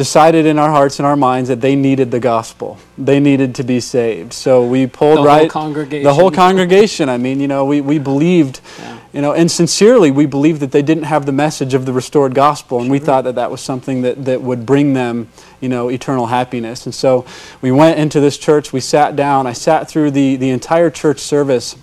decided 0.00 0.46
in 0.46 0.58
our 0.58 0.70
hearts 0.70 0.98
and 0.98 1.04
our 1.04 1.14
minds 1.14 1.50
that 1.50 1.60
they 1.60 1.76
needed 1.76 2.10
the 2.10 2.18
gospel. 2.18 2.78
They 2.96 3.20
needed 3.20 3.54
to 3.56 3.62
be 3.62 3.80
saved. 3.80 4.32
So 4.32 4.64
we 4.66 4.86
pulled 4.86 5.18
The 5.18 5.22
whole 5.22 5.26
right 5.26 5.50
congregation. 5.50 6.04
the 6.04 6.14
whole 6.14 6.30
congregation. 6.30 7.10
I 7.10 7.18
mean, 7.18 7.38
you 7.38 7.46
know, 7.48 7.66
we, 7.66 7.82
we 7.82 7.98
believed, 7.98 8.62
Yeah. 8.78 8.98
you 9.12 9.20
know, 9.20 9.32
and 9.34 9.50
sincerely 9.50 10.10
we 10.10 10.24
believed 10.24 10.60
that 10.62 10.72
they 10.72 10.80
didn't 10.80 11.02
have 11.04 11.26
the 11.26 11.32
message 11.32 11.74
of 11.74 11.84
the 11.84 11.92
restored 11.92 12.34
gospel, 12.34 12.80
and 12.80 12.90
we 12.90 12.98
thought 12.98 13.24
that 13.24 13.34
that 13.34 13.50
was 13.50 13.60
something 13.60 14.00
that, 14.00 14.24
that 14.24 14.40
would 14.40 14.64
bring 14.64 14.94
them, 14.94 15.28
you 15.60 15.68
know, 15.68 15.90
eternal 15.90 16.28
happiness. 16.28 16.86
And 16.86 16.94
so 16.94 17.26
we 17.60 17.70
went 17.70 17.98
into 17.98 18.20
this 18.20 18.38
church. 18.38 18.72
We 18.72 18.80
sat 18.80 19.16
down. 19.16 19.46
I 19.46 19.52
sat 19.52 19.86
through 19.86 20.12
the 20.12 20.36
the 20.36 20.48
entire 20.48 20.88
church 20.88 21.18
service, 21.18 21.76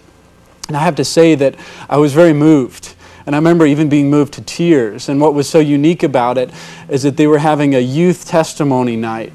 and 0.68 0.76
I 0.76 0.80
have 0.80 0.96
to 0.96 1.06
say 1.06 1.36
that 1.36 1.54
I 1.88 1.98
was 1.98 2.14
very 2.16 2.34
moved. 2.34 2.96
And 3.28 3.36
I 3.36 3.40
remember 3.40 3.66
even 3.66 3.90
being 3.90 4.10
moved 4.10 4.34
to 4.36 4.42
tears. 4.42 5.10
And 5.10 5.20
what 5.20 5.34
was 5.34 5.50
so 5.50 5.60
unique 5.60 6.02
about 6.02 6.38
it 6.38 6.50
is 6.88 7.04
that 7.04 7.18
they 7.18 7.28
were 7.28 7.40
having 7.40 7.76
a 7.76 7.80
youth 7.80 8.26
testimony 8.26 8.96
night. 8.96 9.34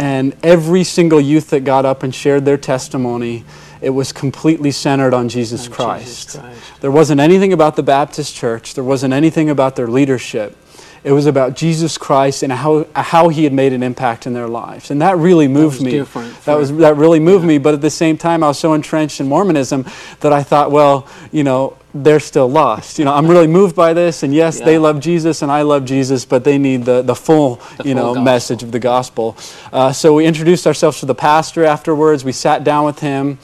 And 0.00 0.36
every 0.42 0.82
single 0.82 1.20
youth 1.20 1.50
that 1.50 1.60
got 1.60 1.86
up 1.86 2.02
and 2.02 2.12
shared 2.12 2.44
their 2.44 2.56
testimony, 2.56 3.44
it 3.80 3.90
was 3.90 4.12
completely 4.12 4.72
centered 4.72 5.14
on 5.14 5.28
Jesus, 5.28 5.68
On 5.68 5.72
Christ. 5.72 6.06
Jesus 6.06 6.40
Christ. 6.40 6.80
There 6.80 6.90
wasn't 6.90 7.20
anything 7.20 7.52
about 7.52 7.76
the 7.76 7.84
Baptist 7.84 8.34
church, 8.34 8.74
there 8.74 8.82
wasn't 8.82 9.14
anything 9.14 9.48
about 9.48 9.76
their 9.76 9.86
leadership. 9.86 10.56
It 11.02 11.12
was 11.12 11.24
about 11.26 11.56
Jesus 11.56 11.96
Christ 11.96 12.42
and 12.42 12.52
how, 12.52 12.86
how 12.94 13.28
he 13.28 13.44
had 13.44 13.52
made 13.54 13.72
an 13.72 13.82
impact 13.82 14.26
in 14.26 14.34
their 14.34 14.48
lives. 14.48 14.90
And 14.90 15.00
that 15.00 15.16
really 15.16 15.48
moved 15.48 15.76
was 15.76 15.84
me. 15.84 15.90
different 15.92 16.44
That 16.44 16.56
was 16.58 16.74
that 16.76 16.96
really 16.96 17.20
moved 17.20 17.44
me, 17.44 17.56
but 17.58 17.72
at 17.72 17.80
the 17.80 17.90
same 17.90 18.18
time 18.18 18.42
I 18.44 18.48
was 18.48 18.58
so 18.58 18.74
entrenched 18.74 19.18
in 19.20 19.26
Mormonism 19.28 19.86
that 20.20 20.32
I 20.32 20.42
thought, 20.42 20.70
well, 20.70 21.08
you 21.32 21.42
know, 21.42 21.78
they're 21.94 22.20
still 22.20 22.48
lost. 22.48 22.98
You 22.98 23.04
know, 23.06 23.14
I'm 23.14 23.26
really 23.26 23.46
moved 23.46 23.74
by 23.74 23.94
this 23.94 24.22
and 24.22 24.34
yes, 24.34 24.60
they 24.60 24.78
love 24.78 25.00
Jesus 25.00 25.42
and 25.42 25.50
I 25.50 25.62
love 25.62 25.84
Jesus, 25.86 26.24
but 26.26 26.44
they 26.44 26.58
need 26.58 26.84
the, 26.84 27.02
the 27.02 27.14
full, 27.16 27.56
The 27.78 27.88
you 27.88 27.94
full 27.94 27.94
know, 27.94 28.06
gospel. 28.08 28.22
message 28.22 28.62
of 28.62 28.70
the 28.70 28.78
gospel. 28.78 29.36
Uh, 29.72 29.92
so 29.92 30.14
we 30.14 30.26
introduced 30.26 30.66
ourselves 30.66 31.00
to 31.00 31.06
the 31.06 31.14
pastor 31.14 31.64
afterwards. 31.64 32.24
We 32.24 32.32
sat 32.32 32.62
down 32.62 32.84
with 32.84 33.00
him 33.00 33.38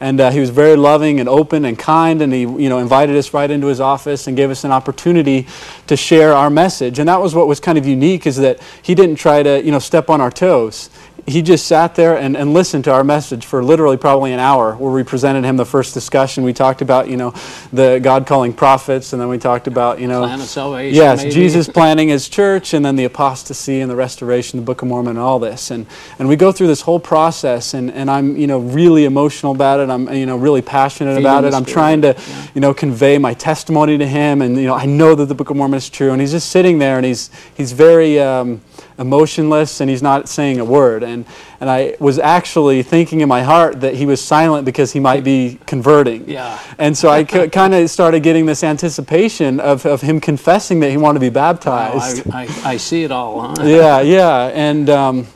and 0.00 0.20
uh, 0.20 0.30
he 0.30 0.40
was 0.40 0.50
very 0.50 0.76
loving 0.76 1.20
and 1.20 1.28
open 1.28 1.64
and 1.64 1.78
kind 1.78 2.22
and 2.22 2.32
he 2.32 2.40
you 2.40 2.68
know 2.68 2.78
invited 2.78 3.16
us 3.16 3.32
right 3.34 3.50
into 3.50 3.66
his 3.66 3.80
office 3.80 4.26
and 4.26 4.36
gave 4.36 4.50
us 4.50 4.64
an 4.64 4.72
opportunity 4.72 5.46
to 5.86 5.96
share 5.96 6.32
our 6.32 6.50
message. 6.50 6.98
And 6.98 7.08
that 7.08 7.20
was 7.20 7.34
what 7.34 7.46
was 7.46 7.60
kind 7.60 7.78
of 7.78 7.86
unique 7.86 8.26
is 8.26 8.36
that 8.36 8.60
he 8.82 8.94
didn't 8.94 9.16
try 9.16 9.42
to 9.42 9.62
you 9.62 9.70
know 9.70 9.78
step 9.78 10.08
on 10.10 10.20
our 10.20 10.30
toes 10.30 10.90
he 11.30 11.42
just 11.42 11.66
sat 11.66 11.94
there 11.94 12.16
and, 12.16 12.36
and 12.36 12.52
listened 12.52 12.84
to 12.84 12.92
our 12.92 13.04
message 13.04 13.46
for 13.46 13.62
literally 13.62 13.96
probably 13.96 14.32
an 14.32 14.40
hour 14.40 14.74
where 14.74 14.92
we 14.92 15.02
presented 15.02 15.44
him 15.44 15.56
the 15.56 15.64
first 15.64 15.94
discussion 15.94 16.44
we 16.44 16.52
talked 16.52 16.82
about 16.82 17.08
you 17.08 17.16
know 17.16 17.32
the 17.72 18.00
god 18.02 18.26
calling 18.26 18.52
prophets 18.52 19.12
and 19.12 19.20
then 19.20 19.28
we 19.28 19.38
talked 19.38 19.66
about 19.66 20.00
you 20.00 20.06
know 20.06 20.20
Plan 20.26 20.40
of 20.40 20.46
salvation. 20.46 20.96
Yes, 20.96 21.22
maybe. 21.22 21.34
Jesus 21.34 21.68
planning 21.68 22.08
his 22.08 22.28
church, 22.28 22.74
and 22.74 22.84
then 22.84 22.96
the 22.96 23.04
apostasy 23.04 23.80
and 23.80 23.90
the 23.90 23.96
restoration, 23.96 24.58
the 24.58 24.64
Book 24.64 24.82
of 24.82 24.88
Mormon, 24.88 25.10
and 25.10 25.18
all 25.18 25.38
this, 25.38 25.70
and 25.70 25.86
and 26.18 26.28
we 26.28 26.36
go 26.36 26.52
through 26.52 26.66
this 26.66 26.82
whole 26.82 27.00
process, 27.00 27.74
and, 27.74 27.90
and 27.90 28.10
I'm 28.10 28.36
you 28.36 28.46
know 28.46 28.58
really 28.58 29.04
emotional 29.04 29.52
about 29.52 29.80
it. 29.80 29.90
I'm 29.90 30.12
you 30.12 30.26
know 30.26 30.36
really 30.36 30.62
passionate 30.62 31.12
Feeding 31.12 31.24
about 31.24 31.44
it. 31.44 31.54
I'm 31.54 31.64
trying 31.64 32.02
to 32.02 32.14
yeah. 32.16 32.46
you 32.54 32.60
know 32.60 32.74
convey 32.74 33.18
my 33.18 33.34
testimony 33.34 33.98
to 33.98 34.06
him, 34.06 34.42
and 34.42 34.56
you 34.56 34.66
know 34.66 34.74
I 34.74 34.86
know 34.86 35.14
that 35.14 35.26
the 35.26 35.34
Book 35.34 35.50
of 35.50 35.56
Mormon 35.56 35.78
is 35.78 35.88
true, 35.88 36.12
and 36.12 36.20
he's 36.20 36.32
just 36.32 36.50
sitting 36.50 36.78
there, 36.78 36.96
and 36.96 37.06
he's 37.06 37.30
he's 37.54 37.72
very. 37.72 38.18
Um, 38.18 38.60
emotionless 38.98 39.80
and 39.80 39.90
he's 39.90 40.02
not 40.02 40.28
saying 40.28 40.60
a 40.60 40.64
word 40.64 41.02
and 41.02 41.24
and, 41.60 41.68
I 41.68 41.94
was 42.00 42.18
actually 42.18 42.82
thinking 42.82 43.20
in 43.20 43.28
my 43.28 43.42
heart 43.42 43.82
that 43.82 43.94
he 43.94 44.06
was 44.06 44.20
silent 44.20 44.64
because 44.64 44.92
he 44.92 45.00
might 45.00 45.22
be 45.22 45.58
converting. 45.66 46.26
Yeah. 46.28 46.58
And 46.78 46.96
so 46.96 47.10
I 47.10 47.22
kind 47.24 47.74
of 47.74 47.90
started 47.90 48.22
getting 48.22 48.46
this 48.46 48.64
anticipation 48.64 49.60
of, 49.60 49.84
of 49.84 50.00
him 50.00 50.20
confessing 50.20 50.80
that 50.80 50.90
he 50.90 50.96
wanted 50.96 51.18
to 51.18 51.20
be 51.20 51.28
Oh, 51.28 51.32
baptized. 51.32 52.30
I, 52.32 52.44
I, 52.44 52.48
I 52.64 52.76
see 52.78 53.04
it 53.04 53.12
all, 53.12 53.40
huh? 53.40 53.54
yeah, 53.62 54.00
yeah. 54.00 54.46
And 54.54 54.88
um, 54.88 55.26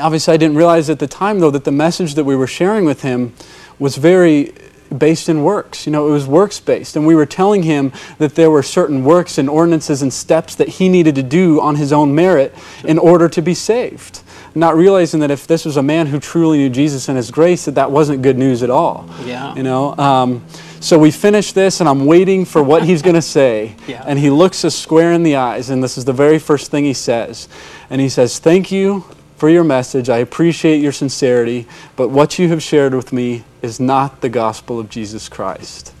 obviously, 0.00 0.34
I 0.34 0.36
didn't 0.36 0.56
realize 0.56 0.88
at 0.90 0.98
the 0.98 1.06
time, 1.06 1.40
though, 1.40 1.50
that 1.50 1.64
the 1.64 1.72
message 1.72 2.14
that 2.14 2.24
we 2.24 2.36
were 2.36 2.46
sharing 2.46 2.84
with 2.84 3.02
him 3.02 3.34
was 3.78 3.96
very 3.96 4.54
based 4.96 5.28
in 5.28 5.42
works. 5.42 5.86
You 5.86 5.92
know, 5.92 6.08
it 6.08 6.10
was 6.10 6.26
works 6.26 6.60
based. 6.60 6.96
And 6.96 7.06
we 7.06 7.14
were 7.14 7.26
telling 7.26 7.62
him 7.62 7.92
that 8.18 8.34
there 8.34 8.50
were 8.50 8.62
certain 8.62 9.04
works 9.04 9.38
and 9.38 9.48
ordinances 9.48 10.02
and 10.02 10.12
steps 10.12 10.54
that 10.56 10.68
he 10.68 10.88
needed 10.88 11.14
to 11.16 11.22
do 11.22 11.60
on 11.60 11.76
his 11.76 11.92
own 11.92 12.14
merit 12.14 12.54
in 12.84 12.98
order 12.98 13.28
to 13.28 13.42
be 13.42 13.54
saved. 13.54 14.22
Not 14.54 14.76
realizing 14.76 15.20
that 15.20 15.30
if 15.30 15.46
this 15.46 15.64
was 15.64 15.76
a 15.76 15.82
man 15.82 16.06
who 16.06 16.18
truly 16.18 16.58
knew 16.58 16.70
Jesus 16.70 17.08
and 17.08 17.16
his 17.16 17.30
grace, 17.30 17.64
that 17.66 17.74
that 17.74 17.90
wasn't 17.90 18.22
good 18.22 18.38
news 18.38 18.62
at 18.62 18.70
all. 18.70 19.08
Yeah. 19.24 19.54
You 19.54 19.62
know, 19.62 19.96
um, 19.96 20.44
so 20.80 20.98
we 20.98 21.10
finish 21.10 21.52
this, 21.52 21.80
and 21.80 21.88
I'm 21.88 22.06
waiting 22.06 22.44
for 22.44 22.62
what 22.62 22.84
he's 22.84 23.02
going 23.02 23.14
to 23.16 23.22
say. 23.22 23.76
Yeah. 23.86 24.04
And 24.06 24.18
he 24.18 24.30
looks 24.30 24.64
us 24.64 24.74
square 24.74 25.12
in 25.12 25.22
the 25.22 25.36
eyes, 25.36 25.70
and 25.70 25.82
this 25.82 25.98
is 25.98 26.04
the 26.04 26.12
very 26.12 26.38
first 26.38 26.70
thing 26.70 26.84
he 26.84 26.94
says. 26.94 27.48
And 27.90 28.00
he 28.00 28.08
says, 28.08 28.38
Thank 28.38 28.72
you 28.72 29.04
for 29.38 29.48
your 29.48 29.64
message. 29.64 30.10
I 30.10 30.18
appreciate 30.18 30.82
your 30.82 30.92
sincerity, 30.92 31.66
but 31.94 32.08
what 32.08 32.38
you 32.40 32.48
have 32.48 32.62
shared 32.62 32.92
with 32.92 33.12
me 33.12 33.44
is 33.62 33.78
not 33.78 34.20
the 34.20 34.28
gospel 34.28 34.80
of 34.80 34.90
Jesus 34.90 35.28
Christ. 35.28 35.94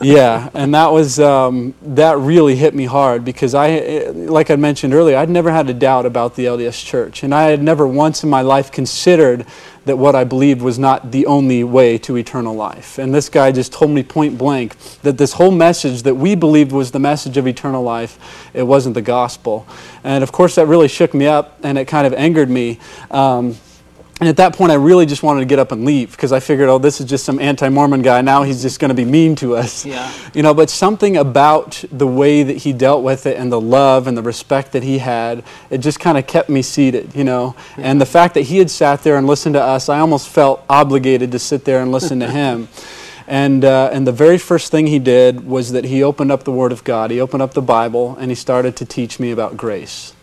Yeah, 0.00 0.50
and 0.54 0.74
that 0.74 0.88
was 0.92 1.18
um, 1.18 1.74
that 1.82 2.18
really 2.18 2.56
hit 2.56 2.74
me 2.74 2.84
hard 2.84 3.24
because 3.24 3.54
I, 3.54 4.08
like 4.10 4.50
I 4.50 4.56
mentioned 4.56 4.94
earlier, 4.94 5.16
I'd 5.16 5.30
never 5.30 5.50
had 5.50 5.68
a 5.70 5.74
doubt 5.74 6.06
about 6.06 6.36
the 6.36 6.46
LDS 6.46 6.84
Church, 6.84 7.22
and 7.22 7.34
I 7.34 7.44
had 7.44 7.62
never 7.62 7.86
once 7.86 8.22
in 8.22 8.30
my 8.30 8.42
life 8.42 8.70
considered 8.70 9.46
that 9.86 9.96
what 9.96 10.16
I 10.16 10.24
believed 10.24 10.62
was 10.62 10.78
not 10.78 11.12
the 11.12 11.26
only 11.26 11.62
way 11.62 11.96
to 11.98 12.16
eternal 12.16 12.54
life. 12.54 12.98
And 12.98 13.14
this 13.14 13.28
guy 13.28 13.52
just 13.52 13.72
told 13.72 13.92
me 13.92 14.02
point 14.02 14.36
blank 14.36 14.76
that 15.02 15.16
this 15.16 15.32
whole 15.32 15.52
message 15.52 16.02
that 16.02 16.16
we 16.16 16.34
believed 16.34 16.72
was 16.72 16.90
the 16.90 16.98
message 16.98 17.36
of 17.36 17.46
eternal 17.46 17.82
life, 17.82 18.50
it 18.52 18.64
wasn't 18.64 18.94
the 18.94 19.02
gospel. 19.02 19.66
And 20.02 20.24
of 20.24 20.32
course, 20.32 20.56
that 20.56 20.66
really 20.66 20.88
shook 20.88 21.14
me 21.14 21.26
up, 21.26 21.58
and 21.62 21.78
it 21.78 21.86
kind 21.86 22.06
of 22.06 22.12
angered 22.14 22.50
me. 22.50 22.80
Um, 23.10 23.56
and 24.18 24.30
at 24.30 24.38
that 24.38 24.54
point, 24.54 24.72
I 24.72 24.76
really 24.76 25.04
just 25.04 25.22
wanted 25.22 25.40
to 25.40 25.46
get 25.46 25.58
up 25.58 25.72
and 25.72 25.84
leave 25.84 26.12
because 26.12 26.32
I 26.32 26.40
figured, 26.40 26.70
oh, 26.70 26.78
this 26.78 27.02
is 27.02 27.06
just 27.06 27.26
some 27.26 27.38
anti 27.38 27.68
Mormon 27.68 28.00
guy. 28.00 28.22
Now 28.22 28.44
he's 28.44 28.62
just 28.62 28.80
going 28.80 28.88
to 28.88 28.94
be 28.94 29.04
mean 29.04 29.36
to 29.36 29.56
us. 29.56 29.84
Yeah. 29.84 30.10
You 30.32 30.42
know, 30.42 30.54
but 30.54 30.70
something 30.70 31.18
about 31.18 31.84
the 31.92 32.06
way 32.06 32.42
that 32.42 32.56
he 32.56 32.72
dealt 32.72 33.04
with 33.04 33.26
it 33.26 33.36
and 33.36 33.52
the 33.52 33.60
love 33.60 34.06
and 34.06 34.16
the 34.16 34.22
respect 34.22 34.72
that 34.72 34.82
he 34.82 34.98
had, 34.98 35.44
it 35.68 35.78
just 35.78 36.00
kind 36.00 36.16
of 36.16 36.26
kept 36.26 36.48
me 36.48 36.62
seated, 36.62 37.14
you 37.14 37.24
know. 37.24 37.54
And 37.76 38.00
the 38.00 38.06
fact 38.06 38.32
that 38.34 38.42
he 38.42 38.56
had 38.56 38.70
sat 38.70 39.02
there 39.02 39.18
and 39.18 39.26
listened 39.26 39.54
to 39.54 39.62
us, 39.62 39.90
I 39.90 39.98
almost 39.98 40.30
felt 40.30 40.64
obligated 40.66 41.30
to 41.32 41.38
sit 41.38 41.66
there 41.66 41.82
and 41.82 41.92
listen 41.92 42.20
to 42.20 42.30
him. 42.30 42.68
And, 43.28 43.64
uh, 43.64 43.90
and 43.92 44.06
the 44.06 44.12
very 44.12 44.38
first 44.38 44.70
thing 44.70 44.86
he 44.86 45.00
did 45.00 45.44
was 45.44 45.72
that 45.72 45.84
he 45.84 46.00
opened 46.02 46.30
up 46.30 46.44
the 46.44 46.52
Word 46.52 46.70
of 46.70 46.84
God, 46.84 47.10
he 47.10 47.20
opened 47.20 47.42
up 47.42 47.54
the 47.54 47.60
Bible, 47.60 48.16
and 48.20 48.30
he 48.30 48.36
started 48.36 48.76
to 48.76 48.84
teach 48.84 49.18
me 49.18 49.32
about 49.32 49.56
grace. 49.56 50.14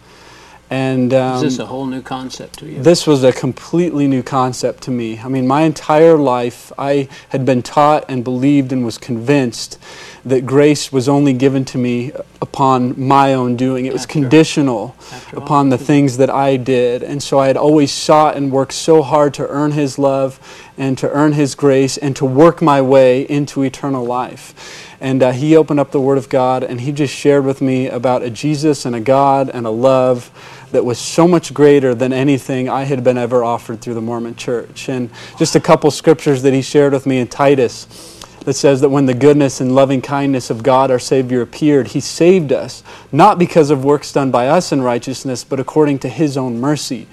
And 0.74 1.14
um, 1.14 1.36
Is 1.36 1.42
this 1.44 1.60
a 1.60 1.68
whole 1.68 1.86
new 1.86 2.02
concept 2.02 2.58
to 2.60 2.66
you? 2.66 2.82
this 2.82 3.06
was 3.06 3.24
a 3.24 3.32
completely 3.32 4.08
new 4.08 4.24
concept 4.24 4.82
to 4.84 4.92
me. 4.92 5.20
I 5.20 5.28
mean, 5.28 5.46
my 5.46 5.62
entire 5.62 6.18
life, 6.18 6.72
I 6.80 7.10
had 7.30 7.46
been 7.46 7.62
taught 7.62 8.06
and 8.10 8.24
believed 8.24 8.72
and 8.74 8.84
was 8.84 8.98
convinced 8.98 9.78
that 10.26 10.48
grace 10.48 10.92
was 10.92 11.08
only 11.08 11.34
given 11.34 11.64
to 11.66 11.78
me 11.78 12.12
upon 12.42 13.00
my 13.00 13.36
own 13.36 13.56
doing. 13.56 13.86
It 13.86 13.94
was 13.94 14.04
After- 14.04 14.14
conditional 14.14 14.96
after 15.12 15.38
upon 15.38 15.70
the 15.70 15.78
things 15.78 16.18
that 16.18 16.32
I 16.32 16.58
did. 16.58 17.04
And 17.04 17.22
so 17.22 17.38
I 17.38 17.48
had 17.48 17.58
always 17.58 17.92
sought 17.92 18.36
and 18.36 18.52
worked 18.52 18.74
so 18.74 19.04
hard 19.04 19.36
to 19.36 19.48
earn 19.48 19.74
His 19.74 20.00
love 20.00 20.40
and 20.76 20.98
to 20.98 21.12
earn 21.12 21.34
His 21.34 21.54
grace 21.54 21.98
and 21.98 22.16
to 22.16 22.26
work 22.26 22.64
my 22.64 22.82
way 22.82 23.22
into 23.30 23.62
eternal 23.62 24.04
life. 24.04 24.90
And 25.00 25.22
uh, 25.22 25.34
He 25.34 25.56
opened 25.56 25.80
up 25.82 25.92
the 25.92 26.02
Word 26.02 26.18
of 26.18 26.30
God 26.30 26.64
and 26.64 26.82
He 26.82 26.92
just 26.92 27.14
shared 27.14 27.46
with 27.46 27.62
me 27.62 27.90
about 27.90 28.24
a 28.24 28.32
Jesus 28.32 28.86
and 28.86 28.96
a 28.96 29.02
God 29.02 29.52
and 29.54 29.68
a 29.68 29.70
love 29.70 30.32
that 30.74 30.84
was 30.84 31.00
so 31.00 31.28
much 31.28 31.54
greater 31.54 31.96
than 31.96 32.12
anything 32.12 32.68
I 32.68 32.84
had 32.84 33.04
been 33.04 33.18
ever 33.18 33.44
offered 33.44 33.80
through 33.80 33.94
the 33.94 34.02
Mormon 34.02 34.36
church. 34.36 34.90
And 34.90 35.10
just 35.38 35.56
a 35.56 35.60
couple 35.60 35.90
scriptures 35.92 36.42
that 36.42 36.54
he 36.54 36.62
shared 36.62 36.94
with 36.94 37.06
me 37.06 37.20
in 37.20 37.28
Titus 37.28 38.20
that 38.46 38.56
says 38.56 38.82
that 38.82 38.90
when 38.90 39.06
the 39.06 39.14
goodness 39.14 39.62
and 39.62 39.74
loving 39.74 40.02
kindness 40.02 40.50
of 40.50 40.64
God 40.64 40.92
our 40.92 41.00
Savior 41.00 41.42
appeared, 41.42 41.90
he 41.90 42.00
saved 42.00 42.52
us, 42.52 42.84
not 43.12 43.40
because 43.40 43.70
of 43.70 43.86
works 43.86 44.12
done 44.12 44.32
by 44.32 44.48
us 44.48 44.72
in 44.72 44.82
righteousness, 44.82 45.44
but 45.44 45.60
according 45.60 46.00
to 46.00 46.10
his 46.10 46.36
own 46.38 46.60
mercy. 46.60 47.08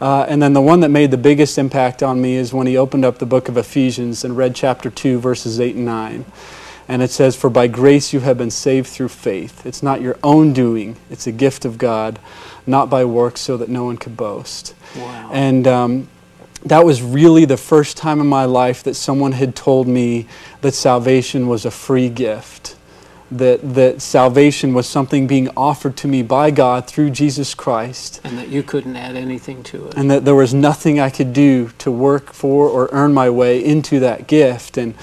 Uh, 0.00 0.26
and 0.28 0.42
then 0.42 0.52
the 0.52 0.60
one 0.60 0.80
that 0.80 0.88
made 0.88 1.10
the 1.12 1.18
biggest 1.18 1.58
impact 1.58 2.02
on 2.02 2.20
me 2.20 2.34
is 2.34 2.52
when 2.52 2.66
he 2.66 2.76
opened 2.76 3.04
up 3.04 3.18
the 3.18 3.26
book 3.26 3.48
of 3.48 3.56
Ephesians 3.56 4.24
and 4.24 4.36
read 4.36 4.54
chapter 4.54 4.90
2, 4.90 5.20
verses 5.20 5.60
8 5.60 5.76
and 5.76 5.84
9. 5.84 6.24
And 6.88 7.02
it 7.02 7.10
says, 7.10 7.36
For 7.36 7.50
by 7.50 7.66
grace 7.68 8.12
you 8.12 8.20
have 8.20 8.38
been 8.38 8.50
saved 8.50 8.88
through 8.88 9.08
faith. 9.08 9.64
It's 9.64 9.82
not 9.82 10.00
your 10.00 10.18
own 10.22 10.52
doing, 10.52 10.96
it's 11.10 11.26
a 11.26 11.32
gift 11.32 11.64
of 11.64 11.78
God, 11.78 12.18
not 12.66 12.90
by 12.90 13.04
works, 13.04 13.40
so 13.40 13.56
that 13.56 13.68
no 13.68 13.84
one 13.84 13.96
could 13.96 14.16
boast. 14.16 14.74
Wow. 14.96 15.30
And 15.32 15.66
um, 15.66 16.08
that 16.64 16.84
was 16.84 17.02
really 17.02 17.44
the 17.44 17.56
first 17.56 17.96
time 17.96 18.20
in 18.20 18.26
my 18.26 18.44
life 18.44 18.82
that 18.84 18.94
someone 18.94 19.32
had 19.32 19.54
told 19.56 19.88
me 19.88 20.26
that 20.60 20.74
salvation 20.74 21.48
was 21.48 21.64
a 21.64 21.70
free 21.70 22.08
gift. 22.08 22.76
That, 23.30 23.74
that 23.74 24.02
salvation 24.02 24.74
was 24.74 24.86
something 24.86 25.26
being 25.26 25.48
offered 25.56 25.96
to 25.98 26.08
me 26.08 26.22
by 26.22 26.50
God 26.50 26.86
through 26.86 27.10
Jesus 27.10 27.54
Christ, 27.54 28.20
and 28.24 28.36
that 28.36 28.48
you 28.48 28.62
couldn't 28.62 28.94
add 28.94 29.16
anything 29.16 29.62
to 29.64 29.86
it. 29.86 29.94
and 29.96 30.10
that 30.10 30.26
there 30.26 30.34
was 30.34 30.52
nothing 30.52 31.00
I 31.00 31.08
could 31.08 31.32
do 31.32 31.70
to 31.78 31.90
work 31.90 32.34
for 32.34 32.68
or 32.68 32.90
earn 32.92 33.14
my 33.14 33.30
way 33.30 33.64
into 33.64 34.00
that 34.00 34.26
gift. 34.26 34.76
And 34.76 34.94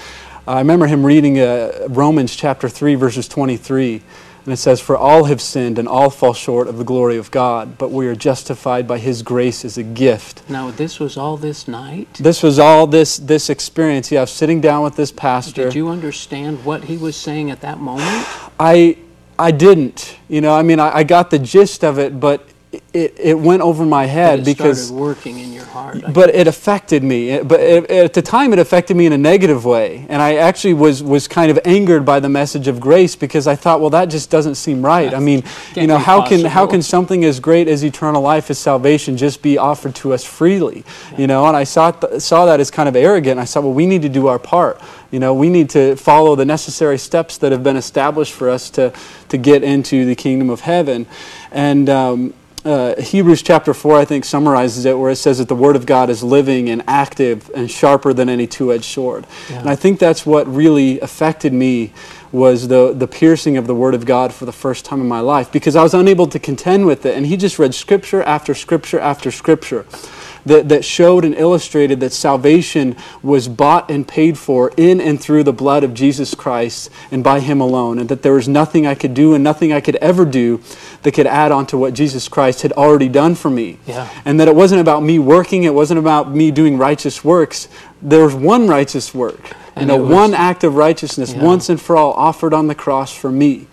I 0.50 0.58
remember 0.58 0.88
him 0.88 1.06
reading 1.06 1.38
uh, 1.38 1.86
Romans 1.88 2.34
chapter 2.34 2.68
3, 2.68 2.96
verses 2.96 3.28
23. 3.28 4.02
And 4.44 4.52
it 4.52 4.56
says, 4.56 4.80
For 4.80 4.96
all 4.96 5.24
have 5.24 5.40
sinned 5.40 5.78
and 5.78 5.86
all 5.86 6.10
fall 6.10 6.34
short 6.34 6.66
of 6.66 6.76
the 6.76 6.82
glory 6.82 7.18
of 7.18 7.30
God, 7.30 7.78
but 7.78 7.92
we 7.92 8.08
are 8.08 8.16
justified 8.16 8.88
by 8.88 8.98
his 8.98 9.22
grace 9.22 9.64
as 9.64 9.78
a 9.78 9.84
gift. 9.84 10.42
Now, 10.50 10.72
this 10.72 10.98
was 10.98 11.16
all 11.16 11.36
this 11.36 11.68
night? 11.68 12.12
This 12.14 12.42
was 12.42 12.58
all 12.58 12.88
this, 12.88 13.16
this 13.18 13.48
experience. 13.48 14.10
Yeah, 14.10 14.18
I 14.18 14.22
was 14.22 14.32
sitting 14.32 14.60
down 14.60 14.82
with 14.82 14.96
this 14.96 15.12
pastor. 15.12 15.66
Did 15.66 15.76
you 15.76 15.88
understand 15.88 16.64
what 16.64 16.82
he 16.82 16.96
was 16.96 17.14
saying 17.14 17.52
at 17.52 17.60
that 17.60 17.78
moment? 17.78 18.26
I, 18.58 18.98
I 19.38 19.52
didn't. 19.52 20.16
You 20.28 20.40
know, 20.40 20.52
I 20.52 20.62
mean, 20.62 20.80
I, 20.80 20.96
I 20.96 21.04
got 21.04 21.30
the 21.30 21.38
gist 21.38 21.84
of 21.84 22.00
it, 22.00 22.18
but 22.18 22.44
it, 22.92 23.14
it 23.18 23.38
went 23.38 23.62
over 23.62 23.84
my 23.84 24.06
head 24.06 24.40
But 24.40 24.48
it 24.48 24.56
because. 24.56 24.86
started 24.86 25.00
working 25.02 25.38
in 25.40 25.52
your 25.52 25.64
heart. 25.64 26.04
I 26.04 26.10
but 26.12 26.32
it 26.34 26.46
affected 26.46 27.02
me. 27.02 27.30
It- 27.30 27.48
But 27.48 27.60
it, 27.60 27.90
at 27.90 28.12
the 28.12 28.22
time, 28.22 28.52
it 28.52 28.58
affected 28.60 28.96
me 28.96 29.06
in 29.06 29.12
a 29.12 29.18
negative 29.18 29.64
way, 29.64 30.06
and 30.08 30.22
I 30.22 30.36
actually 30.36 30.74
was 30.74 31.02
was 31.02 31.26
kind 31.26 31.50
of 31.50 31.58
angered 31.64 32.04
by 32.04 32.20
the 32.20 32.28
message 32.28 32.68
of 32.68 32.78
grace 32.78 33.16
because 33.16 33.46
I 33.48 33.56
thought, 33.56 33.80
well, 33.80 33.90
that 33.90 34.06
just 34.06 34.30
doesn't 34.30 34.54
seem 34.54 34.84
right. 34.86 35.12
I 35.12 35.18
mean, 35.18 35.42
you 35.74 35.86
know, 35.88 35.98
how 35.98 36.22
can 36.22 36.44
how 36.44 36.66
can 36.66 36.82
something 36.82 37.24
as 37.24 37.40
great 37.40 37.66
as 37.66 37.82
eternal 37.84 38.22
life 38.22 38.50
as 38.50 38.58
salvation 38.58 39.16
just 39.16 39.42
be 39.42 39.58
offered 39.58 39.94
to 39.96 40.12
us 40.12 40.24
freely? 40.24 40.84
You 41.18 41.26
know, 41.26 41.46
and 41.46 41.56
I 41.56 41.64
saw 41.64 41.90
th- 41.90 42.20
saw 42.22 42.46
that 42.46 42.60
as 42.60 42.70
kind 42.70 42.88
of 42.88 42.94
arrogant. 42.94 43.40
I 43.40 43.46
said, 43.46 43.64
well, 43.64 43.72
we 43.74 43.86
need 43.86 44.02
to 44.02 44.08
do 44.08 44.28
our 44.28 44.38
part. 44.38 44.80
You 45.10 45.18
know, 45.18 45.34
we 45.34 45.48
need 45.48 45.70
to 45.70 45.96
follow 45.96 46.36
the 46.36 46.44
necessary 46.44 46.98
steps 46.98 47.38
that 47.38 47.50
have 47.50 47.62
been 47.64 47.76
established 47.76 48.32
for 48.32 48.48
us 48.48 48.70
to 48.70 48.92
to 49.28 49.36
get 49.38 49.64
into 49.64 50.04
the 50.04 50.14
kingdom 50.14 50.50
of 50.50 50.60
heaven, 50.60 51.06
and. 51.50 51.88
Um, 51.88 52.34
uh, 52.64 53.00
Hebrews 53.00 53.42
chapter 53.42 53.72
4, 53.72 53.98
I 53.98 54.04
think, 54.04 54.24
summarizes 54.24 54.84
it 54.84 54.98
where 54.98 55.10
it 55.10 55.16
says 55.16 55.38
that 55.38 55.48
the 55.48 55.54
Word 55.54 55.76
of 55.76 55.86
God 55.86 56.10
is 56.10 56.22
living 56.22 56.68
and 56.68 56.82
active 56.86 57.50
and 57.54 57.70
sharper 57.70 58.12
than 58.12 58.28
any 58.28 58.46
two 58.46 58.72
edged 58.72 58.84
sword. 58.84 59.26
Yeah. 59.48 59.60
And 59.60 59.70
I 59.70 59.76
think 59.76 59.98
that's 59.98 60.26
what 60.26 60.46
really 60.46 61.00
affected 61.00 61.52
me 61.52 61.92
was 62.32 62.68
the, 62.68 62.92
the 62.92 63.08
piercing 63.08 63.56
of 63.56 63.66
the 63.66 63.74
Word 63.74 63.94
of 63.94 64.06
God 64.06 64.32
for 64.32 64.44
the 64.44 64.52
first 64.52 64.84
time 64.84 65.00
in 65.00 65.08
my 65.08 65.20
life 65.20 65.50
because 65.50 65.74
I 65.74 65.82
was 65.82 65.94
unable 65.94 66.26
to 66.28 66.38
contend 66.38 66.86
with 66.86 67.04
it. 67.06 67.16
And 67.16 67.26
he 67.26 67.36
just 67.36 67.58
read 67.58 67.74
scripture 67.74 68.22
after 68.22 68.54
scripture 68.54 69.00
after 69.00 69.30
scripture 69.30 69.84
that, 70.46 70.68
that 70.68 70.84
showed 70.84 71.24
and 71.24 71.34
illustrated 71.34 72.00
that 72.00 72.12
salvation 72.12 72.96
was 73.22 73.48
bought 73.48 73.90
and 73.90 74.06
paid 74.06 74.38
for 74.38 74.72
in 74.76 75.00
and 75.00 75.20
through 75.20 75.44
the 75.44 75.52
blood 75.52 75.84
of 75.84 75.94
Jesus 75.94 76.34
Christ 76.34 76.90
and 77.10 77.22
by 77.22 77.40
Him 77.40 77.60
alone, 77.60 77.98
and 77.98 78.08
that 78.08 78.22
there 78.22 78.34
was 78.34 78.48
nothing 78.48 78.86
I 78.86 78.94
could 78.94 79.14
do 79.14 79.34
and 79.34 79.44
nothing 79.44 79.72
I 79.72 79.80
could 79.80 79.96
ever 79.96 80.24
do 80.24 80.60
that 81.02 81.12
could 81.12 81.26
add 81.26 81.52
on 81.52 81.66
to 81.66 81.78
what 81.78 81.94
Jesus 81.94 82.28
Christ 82.28 82.62
had 82.62 82.72
already 82.72 83.08
done 83.08 83.34
for 83.34 83.50
me. 83.50 83.78
Yeah. 83.86 84.08
And 84.24 84.38
that 84.40 84.48
it 84.48 84.54
wasn't 84.54 84.80
about 84.80 85.02
me 85.02 85.18
working, 85.18 85.64
it 85.64 85.74
wasn't 85.74 85.98
about 85.98 86.30
me 86.30 86.50
doing 86.50 86.78
righteous 86.78 87.24
works. 87.24 87.68
There 88.02 88.24
was 88.24 88.34
one 88.34 88.68
righteous 88.68 89.14
work, 89.14 89.40
And 89.76 89.88
know, 89.88 89.96
was- 89.98 90.10
one 90.10 90.34
act 90.34 90.64
of 90.64 90.76
righteousness 90.76 91.32
Yeah. 91.34 91.44
once 91.44 91.68
and 91.68 91.80
for 91.80 91.96
all 91.96 92.12
offered 92.12 92.52
on 92.54 92.66
the 92.66 92.74
cross 92.74 93.12
for 93.12 93.30
me. 93.30 93.66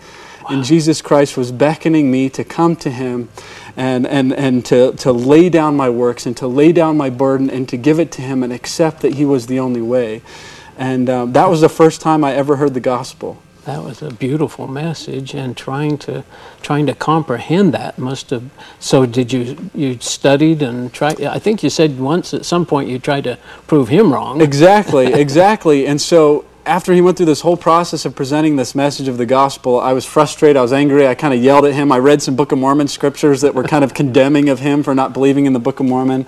And 0.50 0.64
Jesus 0.64 1.02
Christ 1.02 1.36
was 1.36 1.52
beckoning 1.52 2.10
me 2.10 2.30
to 2.30 2.46
come 2.46 2.78
to 2.78 2.90
Him 2.90 3.28
and, 3.78 4.08
and, 4.08 4.34
and 4.34 4.66
to, 4.66 4.94
to 4.94 5.14
lay 5.14 5.50
down 5.50 5.78
my 5.78 5.90
works 5.90 6.26
and 6.26 6.36
to 6.38 6.48
lay 6.48 6.72
down 6.74 6.98
my 6.98 7.12
burden 7.12 7.50
and 7.50 7.70
to 7.70 7.78
give 7.78 8.00
it 8.00 8.12
to 8.14 8.22
Him 8.24 8.44
and 8.44 8.52
accept 8.52 9.02
that 9.02 9.14
He 9.14 9.24
was 9.24 9.48
the 9.48 9.60
only 9.60 9.82
way. 9.82 10.22
And 10.78 11.10
um, 11.10 11.34
that 11.34 11.50
was 11.50 11.62
the 11.62 11.70
first 11.70 12.02
time 12.02 12.24
I 12.24 12.34
ever 12.34 12.58
heard 12.58 12.74
the 12.74 12.80
gospel. 12.80 13.42
that 13.66 13.84
was 13.84 14.02
a 14.02 14.12
beautiful 14.12 14.68
message, 14.68 15.34
and 15.34 15.56
trying 15.58 15.98
to 16.00 16.24
trying 16.62 16.86
to 16.88 16.96
comprehend 16.96 17.74
that 17.74 17.98
must 18.00 18.30
have. 18.32 18.50
So, 18.80 19.06
did 19.06 19.34
you 19.34 19.70
you 19.76 20.00
studied 20.00 20.62
and 20.62 20.94
tried? 20.94 21.22
I 21.22 21.40
think 21.40 21.64
you 21.64 21.70
said 21.70 22.00
once 22.00 22.34
at 22.34 22.46
some 22.46 22.66
point 22.66 22.90
you 22.90 23.00
tried 23.00 23.26
to 23.26 23.38
prove 23.68 23.90
him 23.90 24.14
wrong. 24.14 24.42
Exactly, 24.42 25.14
exactly. 25.26 25.88
And 25.88 26.00
so 26.02 26.46
after 26.68 26.94
he 26.94 27.02
went 27.02 27.18
through 27.18 27.28
this 27.28 27.42
whole 27.42 27.58
process 27.58 28.06
of 28.06 28.14
presenting 28.14 28.58
this 28.58 28.76
message 28.76 29.08
of 29.08 29.18
the 29.18 29.26
gospel, 29.26 29.80
I 29.80 29.94
was 29.94 30.06
frustrated. 30.06 30.58
I 30.58 30.62
was 30.62 30.74
angry. 30.74 31.08
I 31.08 31.16
kind 31.16 31.34
of 31.34 31.42
yelled 31.42 31.66
at 31.66 31.74
him. 31.74 31.92
I 31.92 31.98
read 31.98 32.22
some 32.22 32.36
Book 32.36 32.52
of 32.52 32.60
Mormon 32.60 32.88
scriptures 32.88 33.42
that 33.42 33.56
were 33.56 33.64
kind 33.64 33.84
of 33.84 33.94
condemning 33.94 34.50
of 34.50 34.60
him 34.60 34.84
for 34.84 34.94
not 34.94 35.14
believing 35.14 35.46
in 35.46 35.54
the 35.54 35.60
Book 35.60 35.80
of 35.80 35.86
Mormon. 35.86 36.26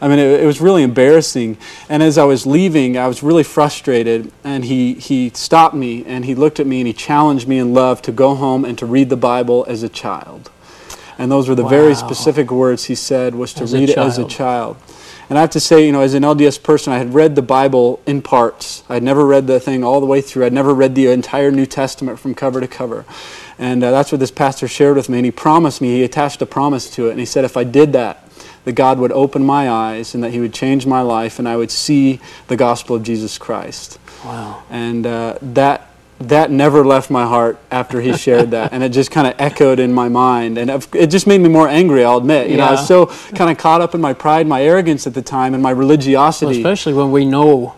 I 0.00 0.08
mean, 0.08 0.18
it, 0.18 0.40
it, 0.40 0.46
was 0.46 0.60
really 0.60 0.82
embarrassing. 0.82 1.58
And 1.88 2.02
as 2.02 2.16
I 2.16 2.24
was 2.24 2.46
leaving, 2.46 2.96
I 2.96 3.06
was 3.06 3.22
really 3.22 3.42
frustrated. 3.42 4.32
And 4.42 4.64
he, 4.64 4.94
he 4.94 5.30
stopped 5.34 5.74
me 5.74 6.04
and 6.06 6.24
he 6.24 6.34
looked 6.34 6.58
at 6.58 6.66
me 6.66 6.80
and 6.80 6.86
he 6.86 6.94
challenged 6.94 7.46
me 7.46 7.58
in 7.58 7.74
love 7.74 8.00
to 8.02 8.12
go 8.12 8.34
home 8.34 8.64
and 8.64 8.78
to 8.78 8.86
read 8.86 9.10
the 9.10 9.16
Bible 9.16 9.64
as 9.68 9.82
a 9.82 9.88
child. 9.88 10.50
And 11.18 11.30
those 11.30 11.48
were 11.48 11.54
the 11.54 11.64
wow. 11.64 11.68
very 11.68 11.94
specific 11.94 12.50
words 12.50 12.84
he 12.84 12.94
said 12.94 13.34
was 13.34 13.52
to 13.54 13.64
as 13.64 13.74
read 13.74 13.90
it 13.90 13.98
as 13.98 14.18
a 14.18 14.24
child. 14.24 14.76
And 15.32 15.38
I 15.38 15.40
have 15.40 15.50
to 15.52 15.60
say, 15.60 15.86
you 15.86 15.92
know, 15.92 16.02
as 16.02 16.12
an 16.12 16.24
LDS 16.24 16.62
person, 16.62 16.92
I 16.92 16.98
had 16.98 17.14
read 17.14 17.36
the 17.36 17.40
Bible 17.40 18.02
in 18.04 18.20
parts. 18.20 18.84
I'd 18.90 19.02
never 19.02 19.24
read 19.24 19.46
the 19.46 19.58
thing 19.58 19.82
all 19.82 19.98
the 19.98 20.04
way 20.04 20.20
through. 20.20 20.44
I'd 20.44 20.52
never 20.52 20.74
read 20.74 20.94
the 20.94 21.06
entire 21.06 21.50
New 21.50 21.64
Testament 21.64 22.18
from 22.18 22.34
cover 22.34 22.60
to 22.60 22.68
cover. 22.68 23.06
And 23.58 23.82
uh, 23.82 23.92
that's 23.92 24.12
what 24.12 24.18
this 24.18 24.30
pastor 24.30 24.68
shared 24.68 24.94
with 24.94 25.08
me. 25.08 25.16
And 25.16 25.24
he 25.24 25.30
promised 25.30 25.80
me, 25.80 25.88
he 25.88 26.04
attached 26.04 26.42
a 26.42 26.44
promise 26.44 26.90
to 26.96 27.08
it. 27.08 27.12
And 27.12 27.18
he 27.18 27.24
said, 27.24 27.46
if 27.46 27.56
I 27.56 27.64
did 27.64 27.94
that, 27.94 28.28
that 28.64 28.72
God 28.72 28.98
would 28.98 29.10
open 29.12 29.42
my 29.42 29.70
eyes 29.70 30.14
and 30.14 30.22
that 30.22 30.32
He 30.32 30.38
would 30.38 30.52
change 30.52 30.84
my 30.84 31.00
life 31.00 31.38
and 31.38 31.48
I 31.48 31.56
would 31.56 31.70
see 31.70 32.20
the 32.48 32.56
gospel 32.56 32.96
of 32.96 33.02
Jesus 33.02 33.38
Christ. 33.38 33.98
Wow. 34.24 34.62
And 34.68 35.06
uh, 35.06 35.38
that 35.40 35.91
that 36.28 36.50
never 36.50 36.84
left 36.84 37.10
my 37.10 37.24
heart 37.24 37.58
after 37.70 38.00
he 38.00 38.16
shared 38.16 38.50
that. 38.50 38.72
And 38.72 38.82
it 38.82 38.90
just 38.90 39.10
kind 39.10 39.26
of 39.26 39.34
echoed 39.38 39.78
in 39.78 39.92
my 39.92 40.08
mind. 40.08 40.58
And 40.58 40.70
it 40.94 41.08
just 41.08 41.26
made 41.26 41.40
me 41.40 41.48
more 41.48 41.68
angry 41.68 42.04
i'll 42.04 42.18
admit. 42.18 42.48
You 42.48 42.56
yeah. 42.56 42.64
know 42.64 42.68
i 42.68 42.70
was 42.72 42.86
so 42.86 43.06
kind 43.34 43.50
of 43.50 43.58
caught 43.58 43.80
up 43.80 43.94
in 43.94 44.00
my 44.00 44.12
pride 44.12 44.46
my 44.46 44.62
arrogance 44.62 45.06
at 45.06 45.14
the 45.14 45.22
time 45.22 45.54
and 45.54 45.62
my 45.62 45.70
religiosity. 45.70 46.46
Well, 46.46 46.56
especially 46.56 46.94
when 46.94 47.12
we 47.12 47.24
know 47.24 47.74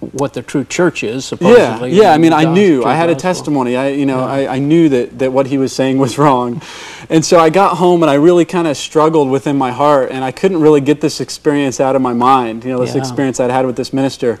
what 0.00 0.32
the 0.32 0.40
true 0.40 0.64
church 0.64 1.04
is 1.04 1.26
supposedly 1.26 1.92
yeah 1.92 2.04
yeah 2.04 2.12
i 2.12 2.16
mean 2.16 2.32
i 2.32 2.42
knew. 2.42 2.82
i 2.84 2.94
had 2.94 3.10
a 3.10 3.14
testimony. 3.14 3.76
I 3.76 3.88
you 3.88 4.06
know 4.06 4.20
yeah. 4.20 4.50
I, 4.50 4.56
I 4.56 4.58
knew 4.58 4.88
that 4.88 5.18
that 5.18 5.30
what 5.30 5.46
he 5.46 5.58
was 5.58 5.74
saying 5.74 5.98
was 5.98 6.16
wrong. 6.18 6.62
And 7.10 7.24
so 7.24 7.38
i 7.38 7.50
got 7.50 7.76
home 7.76 8.02
and 8.02 8.10
i 8.10 8.14
really 8.14 8.44
kind 8.44 8.66
of 8.66 8.76
struggled 8.76 9.30
within 9.30 9.56
my 9.56 9.72
heart 9.72 10.10
and 10.10 10.24
i 10.24 10.32
couldn't 10.32 10.60
really 10.60 10.80
get 10.80 11.00
this 11.00 11.20
experience 11.20 11.80
out 11.80 11.96
of 11.96 12.02
my 12.02 12.14
mind 12.14 12.64
you 12.64 12.70
know 12.70 12.80
this 12.80 12.94
yeah. 12.94 13.00
experience 13.00 13.40
i'd 13.40 13.50
had 13.50 13.66
with 13.66 13.76
this 13.76 13.92
minister. 13.92 14.38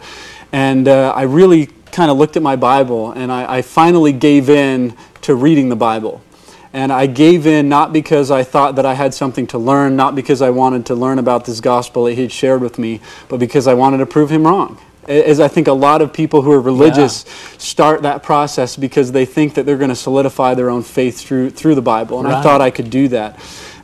And 0.52 0.88
uh, 0.88 1.12
i 1.14 1.22
really 1.22 1.68
kind 1.92 2.10
of 2.10 2.16
looked 2.16 2.36
at 2.36 2.42
my 2.42 2.56
Bible 2.56 3.12
and 3.12 3.30
I, 3.30 3.56
I 3.58 3.62
finally 3.62 4.12
gave 4.12 4.48
in 4.48 4.96
to 5.22 5.34
reading 5.34 5.68
the 5.68 5.76
Bible. 5.76 6.22
And 6.72 6.92
I 6.92 7.06
gave 7.06 7.46
in 7.46 7.68
not 7.68 7.92
because 7.92 8.30
I 8.30 8.44
thought 8.44 8.76
that 8.76 8.86
I 8.86 8.94
had 8.94 9.12
something 9.12 9.46
to 9.48 9.58
learn, 9.58 9.96
not 9.96 10.14
because 10.14 10.40
I 10.40 10.50
wanted 10.50 10.86
to 10.86 10.94
learn 10.94 11.18
about 11.18 11.44
this 11.44 11.60
gospel 11.60 12.04
that 12.04 12.14
he 12.14 12.22
had 12.22 12.32
shared 12.32 12.60
with 12.60 12.78
me, 12.78 13.00
but 13.28 13.40
because 13.40 13.66
I 13.66 13.74
wanted 13.74 13.98
to 13.98 14.06
prove 14.06 14.30
him 14.30 14.46
wrong. 14.46 14.78
As 15.08 15.40
I 15.40 15.48
think 15.48 15.66
a 15.66 15.72
lot 15.72 16.02
of 16.02 16.12
people 16.12 16.42
who 16.42 16.52
are 16.52 16.60
religious 16.60 17.24
yeah. 17.26 17.32
start 17.58 18.02
that 18.02 18.22
process 18.22 18.76
because 18.76 19.10
they 19.10 19.24
think 19.24 19.54
that 19.54 19.66
they're 19.66 19.78
going 19.78 19.90
to 19.90 19.96
solidify 19.96 20.54
their 20.54 20.70
own 20.70 20.84
faith 20.84 21.20
through, 21.20 21.50
through 21.50 21.74
the 21.74 21.82
Bible. 21.82 22.20
And 22.20 22.28
right. 22.28 22.36
I 22.36 22.42
thought 22.42 22.60
I 22.60 22.70
could 22.70 22.90
do 22.90 23.08
that. 23.08 23.40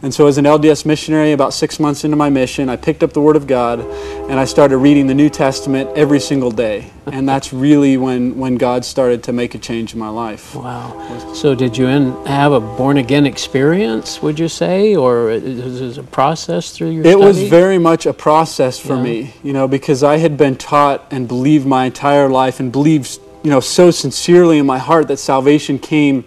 And 0.06 0.14
so, 0.14 0.28
as 0.28 0.38
an 0.38 0.44
LDS 0.44 0.86
missionary, 0.86 1.32
about 1.32 1.52
six 1.52 1.80
months 1.80 2.04
into 2.04 2.16
my 2.16 2.30
mission, 2.30 2.68
I 2.68 2.76
picked 2.76 3.02
up 3.02 3.12
the 3.12 3.20
Word 3.20 3.34
of 3.34 3.48
God 3.48 3.80
and 3.80 4.38
I 4.38 4.44
started 4.44 4.76
reading 4.76 5.08
the 5.08 5.14
New 5.14 5.28
Testament 5.28 5.90
every 5.96 6.20
single 6.20 6.52
day. 6.52 6.92
And 7.06 7.28
that's 7.28 7.52
really 7.66 7.96
when, 7.96 8.38
when 8.38 8.54
God 8.54 8.84
started 8.84 9.24
to 9.24 9.32
make 9.32 9.56
a 9.56 9.58
change 9.58 9.94
in 9.94 9.98
my 9.98 10.08
life. 10.08 10.54
Wow. 10.54 11.32
So, 11.34 11.56
did 11.56 11.76
you 11.76 11.86
have 11.86 12.52
a 12.52 12.60
born 12.60 12.98
again 12.98 13.26
experience, 13.26 14.22
would 14.22 14.38
you 14.38 14.46
say? 14.46 14.94
Or 14.94 15.28
is 15.32 15.80
it 15.80 15.98
a 15.98 16.04
process 16.04 16.70
through 16.70 16.90
your 16.90 17.04
It 17.04 17.18
study? 17.18 17.24
was 17.24 17.42
very 17.42 17.78
much 17.78 18.06
a 18.06 18.12
process 18.12 18.78
for 18.78 18.94
yeah. 18.94 19.02
me, 19.02 19.34
you 19.42 19.52
know, 19.52 19.66
because 19.66 20.04
I 20.04 20.18
had 20.18 20.36
been 20.36 20.54
taught 20.54 21.04
and 21.10 21.26
believed 21.26 21.66
my 21.66 21.86
entire 21.86 22.28
life 22.28 22.60
and 22.60 22.70
believed, 22.70 23.18
you 23.42 23.50
know, 23.50 23.58
so 23.58 23.90
sincerely 23.90 24.58
in 24.58 24.66
my 24.66 24.78
heart 24.78 25.08
that 25.08 25.16
salvation 25.16 25.80
came 25.80 26.22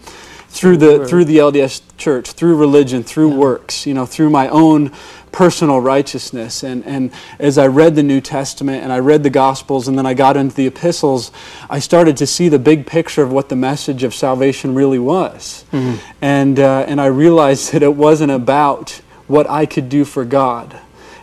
through 0.49 0.77
the 0.77 1.07
through 1.07 1.25
the 1.25 1.37
LDS 1.37 1.81
church, 1.97 2.31
through 2.31 2.57
religion, 2.57 3.03
through 3.03 3.29
yeah. 3.29 3.37
works, 3.37 3.85
you 3.85 3.93
know, 3.93 4.05
through 4.05 4.29
my 4.29 4.47
own 4.49 4.91
personal 5.31 5.79
righteousness. 5.79 6.63
And, 6.63 6.83
and 6.85 7.11
as 7.39 7.57
I 7.57 7.67
read 7.67 7.95
the 7.95 8.03
New 8.03 8.21
Testament 8.21 8.83
and 8.83 8.91
I 8.91 8.99
read 8.99 9.23
the 9.23 9.29
Gospels 9.29 9.87
and 9.87 9.97
then 9.97 10.05
I 10.05 10.13
got 10.13 10.37
into 10.37 10.55
the 10.55 10.67
epistles, 10.67 11.31
I 11.69 11.79
started 11.79 12.17
to 12.17 12.27
see 12.27 12.49
the 12.49 12.59
big 12.59 12.85
picture 12.85 13.21
of 13.21 13.31
what 13.31 13.49
the 13.49 13.55
message 13.55 14.03
of 14.03 14.13
salvation 14.13 14.75
really 14.75 14.99
was. 14.99 15.65
Mm-hmm. 15.71 15.95
And, 16.21 16.59
uh, 16.59 16.85
and 16.87 16.99
I 16.99 17.07
realized 17.07 17.73
that 17.73 17.83
it 17.83 17.95
wasn't 17.95 18.31
about 18.31 19.01
what 19.27 19.49
I 19.49 19.65
could 19.65 19.89
do 19.89 20.05
for 20.05 20.25
God. 20.25 20.79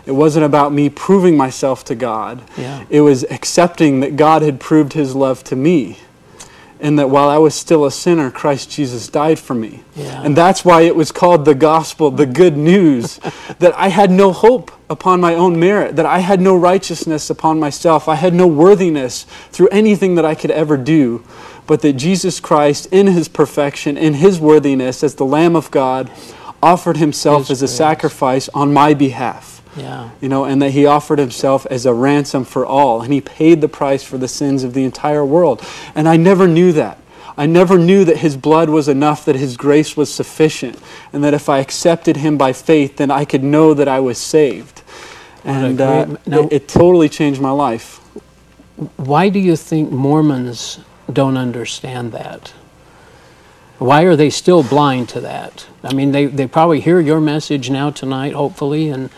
It 0.07 0.13
wasn't 0.13 0.45
about 0.45 0.73
me 0.73 0.89
proving 0.89 1.37
myself 1.37 1.85
to 1.87 1.97
God. 1.97 2.43
Yeah. 2.57 2.85
It 2.89 3.01
was 3.01 3.25
accepting 3.25 4.01
that 4.01 4.17
God 4.17 4.43
had 4.43 4.61
proved 4.61 4.93
his 4.93 5.17
love 5.17 5.43
to 5.45 5.57
me 5.57 5.99
and 6.81 6.99
that 6.99 7.09
while 7.09 7.29
I 7.29 7.39
was 7.39 7.55
still 7.55 7.85
a 7.85 7.91
sinner, 7.91 8.31
Christ 8.31 8.71
Jesus 8.71 9.09
died 9.09 9.39
for 9.39 9.55
me. 9.55 9.83
Yeah. 9.95 10.23
And 10.23 10.37
that's 10.37 10.65
why 10.65 10.83
it 10.83 10.95
was 10.95 11.11
called 11.11 11.45
the 11.45 11.55
gospel, 11.55 12.11
the 12.11 12.27
good 12.27 12.57
news, 12.57 13.19
that 13.59 13.75
I 13.77 13.89
had 13.89 14.11
no 14.11 14.33
hope 14.33 14.71
upon 14.89 15.21
my 15.21 15.35
own 15.35 15.59
merit, 15.59 15.97
that 15.97 16.07
I 16.07 16.19
had 16.19 16.41
no 16.41 16.57
righteousness 16.57 17.31
upon 17.31 17.59
myself, 17.59 18.09
I 18.09 18.15
had 18.17 18.35
no 18.35 18.47
worthiness 18.47 19.25
through 19.51 19.69
anything 19.69 20.15
that 20.17 20.25
I 20.25 20.35
could 20.35 20.51
ever 20.51 20.77
do, 20.77 21.25
but 21.67 21.81
that 21.83 21.95
Jesus 21.95 22.39
Christ, 22.41 22.87
in 22.93 23.09
his 23.09 23.29
perfection, 23.29 23.97
in 23.97 24.15
his 24.15 24.39
worthiness 24.39 25.03
as 25.03 25.17
the 25.17 25.27
Lamb 25.27 25.57
of 25.57 25.71
God, 25.71 26.11
offered 26.63 26.97
himself 26.97 27.49
his 27.49 27.63
as 27.63 27.71
a 27.71 27.75
sacrifice 27.75 28.49
on 28.51 28.73
my 28.73 28.95
behalf. 28.95 29.63
Yeah. 29.77 30.11
You 30.21 30.29
know, 30.29 30.45
and 30.45 30.61
that 30.63 30.71
he 30.71 30.87
offered 30.87 31.19
himself 31.19 31.67
as 31.67 31.87
a 31.87 31.93
ransom 31.93 32.45
for 32.45 32.65
all, 32.65 33.03
and 33.03 33.13
he 33.13 33.21
paid 33.21 33.61
the 33.61 33.69
price 33.69 34.03
for 34.03 34.19
the 34.19 34.29
sins 34.29 34.65
of 34.65 34.75
the 34.75 34.85
entire 34.85 35.25
world. 35.25 35.63
And 35.95 36.09
I 36.09 36.17
never 36.17 36.49
knew 36.49 36.73
that. 36.73 36.99
I 37.39 37.45
never 37.45 37.79
knew 37.79 38.05
that 38.07 38.19
his 38.19 38.37
blood 38.37 38.71
was 38.71 38.89
enough, 38.89 39.27
that 39.27 39.37
his 39.37 39.57
grace 39.57 39.97
was 39.97 40.13
sufficient, 40.13 40.81
and 41.13 41.23
that 41.23 41.35
if 41.35 41.49
I 41.49 41.59
accepted 41.59 42.17
him 42.17 42.39
by 42.39 42.55
faith, 42.55 42.97
then 42.97 43.11
I 43.11 43.27
could 43.27 43.45
know 43.45 43.75
that 43.75 43.89
I 43.89 44.01
was 44.01 44.17
saved. 44.17 44.83
And 45.45 45.81
uh, 45.81 46.07
now, 46.27 46.45
it, 46.45 46.53
it 46.53 46.69
totally 46.69 47.09
changed 47.09 47.41
my 47.41 47.51
life. 47.51 47.99
Why 48.97 49.29
do 49.29 49.39
you 49.39 49.55
think 49.55 49.91
Mormons 49.93 50.81
don't 51.13 51.37
understand 51.37 52.13
that? 52.13 52.53
Why 53.79 54.03
are 54.03 54.17
they 54.17 54.31
still 54.31 54.63
blind 54.63 55.11
to 55.11 55.21
that? 55.21 55.67
I 55.83 55.93
mean, 55.93 56.13
they, 56.13 56.27
they 56.27 56.47
probably 56.47 56.81
hear 56.81 56.99
your 56.99 57.21
message 57.21 57.69
now 57.69 57.91
tonight, 57.91 58.33
hopefully, 58.33 58.89
and 58.89 59.11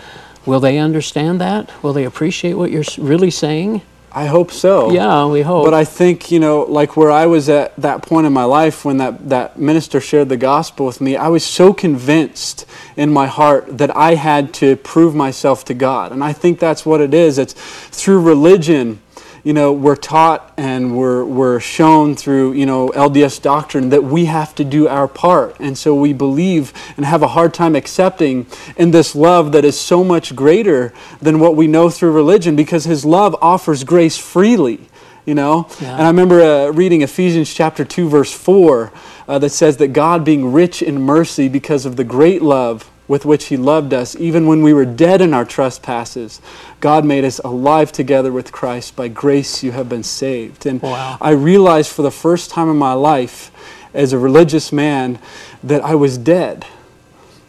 Will 0.48 0.61
they 0.61 0.78
understand 0.78 1.42
that? 1.42 1.70
Will 1.82 1.92
they 1.92 2.04
appreciate 2.04 2.54
what 2.54 2.70
you're 2.70 2.84
really 2.96 3.30
saying? 3.30 3.82
I 4.11 4.24
hope 4.24 4.50
so. 4.50 4.90
Yeah, 4.90 5.26
we 5.26 5.42
hope. 5.42 5.66
But 5.66 5.74
I 5.74 5.84
think, 5.84 6.30
you 6.30 6.40
know, 6.40 6.62
like 6.62 6.96
where 6.96 7.11
I 7.11 7.26
was 7.26 7.50
at 7.50 7.76
that 7.76 8.00
point 8.00 8.26
in 8.26 8.32
my 8.32 8.44
life 8.44 8.82
when 8.82 8.96
that, 8.96 9.28
that 9.28 9.58
minister 9.58 10.00
shared 10.00 10.30
the 10.30 10.38
gospel 10.38 10.87
with 10.87 11.02
me, 11.02 11.16
I 11.16 11.28
was 11.28 11.44
so 11.44 11.74
convinced 11.74 12.64
in 12.96 13.12
my 13.12 13.26
heart 13.26 13.76
that 13.76 13.94
I 13.94 14.14
had 14.14 14.54
to 14.54 14.76
prove 14.76 15.14
myself 15.14 15.66
to 15.66 15.74
God. 15.74 16.12
And 16.12 16.24
I 16.24 16.32
think 16.32 16.58
that's 16.58 16.87
what 16.87 17.02
it 17.02 17.12
is. 17.12 17.37
It's 17.37 17.52
through 17.52 18.22
religion 18.22 19.00
you 19.44 19.53
know, 19.53 19.72
we're 19.72 19.96
taught 19.96 20.53
and 20.57 20.96
we're, 20.96 21.24
we're 21.24 21.61
shown 21.61 22.14
through, 22.14 22.53
you 22.53 22.66
know, 22.66 22.90
LDS 22.90 23.40
doctrine 23.40 23.90
that 23.90 24.05
we 24.05 24.27
have 24.27 24.55
to 24.57 24.64
do 24.64 24.88
our 24.88 25.09
part. 25.09 25.57
And 25.61 25.77
so 25.77 25.94
we 25.94 26.12
believe 26.12 26.72
and 26.96 27.07
have 27.07 27.22
a 27.22 27.29
hard 27.29 27.55
time 27.55 27.77
accepting 27.77 28.46
in 28.77 28.90
this 28.90 29.14
love 29.14 29.53
that 29.53 29.64
is 29.64 29.79
so 29.79 30.03
much 30.03 30.35
greater 30.35 30.92
than 31.20 31.40
what 31.40 31.57
we 31.57 31.66
know 31.66 31.90
through 31.90 32.12
religion 32.12 32.57
because 32.57 32.85
his 32.85 33.05
love 33.05 33.37
offers 33.40 33.85
grace 33.85 34.16
freely 34.16 34.88
you 35.24 35.35
know 35.35 35.68
yeah. 35.81 35.92
and 35.92 36.03
i 36.03 36.07
remember 36.07 36.40
uh, 36.40 36.70
reading 36.70 37.03
ephesians 37.03 37.53
chapter 37.53 37.85
2 37.85 38.09
verse 38.09 38.33
4 38.33 38.90
uh, 39.29 39.38
that 39.38 39.51
says 39.51 39.77
that 39.77 39.88
god 39.88 40.24
being 40.24 40.53
rich 40.53 40.81
in 40.81 41.03
mercy 41.03 41.48
because 41.48 41.85
of 41.85 41.96
the 41.96 42.05
great 42.05 42.40
love 42.40 42.90
with 43.08 43.24
which 43.24 43.46
He 43.46 43.56
loved 43.56 43.92
us, 43.92 44.14
even 44.16 44.46
when 44.46 44.62
we 44.62 44.72
were 44.72 44.84
dead 44.84 45.20
in 45.20 45.34
our 45.34 45.44
trespasses. 45.44 46.40
God 46.80 47.04
made 47.04 47.24
us 47.24 47.40
alive 47.40 47.90
together 47.90 48.30
with 48.30 48.52
Christ. 48.52 48.94
By 48.94 49.08
grace 49.08 49.64
you 49.64 49.72
have 49.72 49.88
been 49.88 50.04
saved. 50.04 50.66
And 50.66 50.80
wow. 50.80 51.18
I 51.20 51.30
realized 51.30 51.90
for 51.90 52.02
the 52.02 52.10
first 52.10 52.50
time 52.50 52.70
in 52.70 52.76
my 52.76 52.92
life, 52.92 53.50
as 53.94 54.12
a 54.12 54.18
religious 54.18 54.70
man, 54.70 55.18
that 55.64 55.82
I 55.82 55.94
was 55.94 56.18
dead 56.18 56.66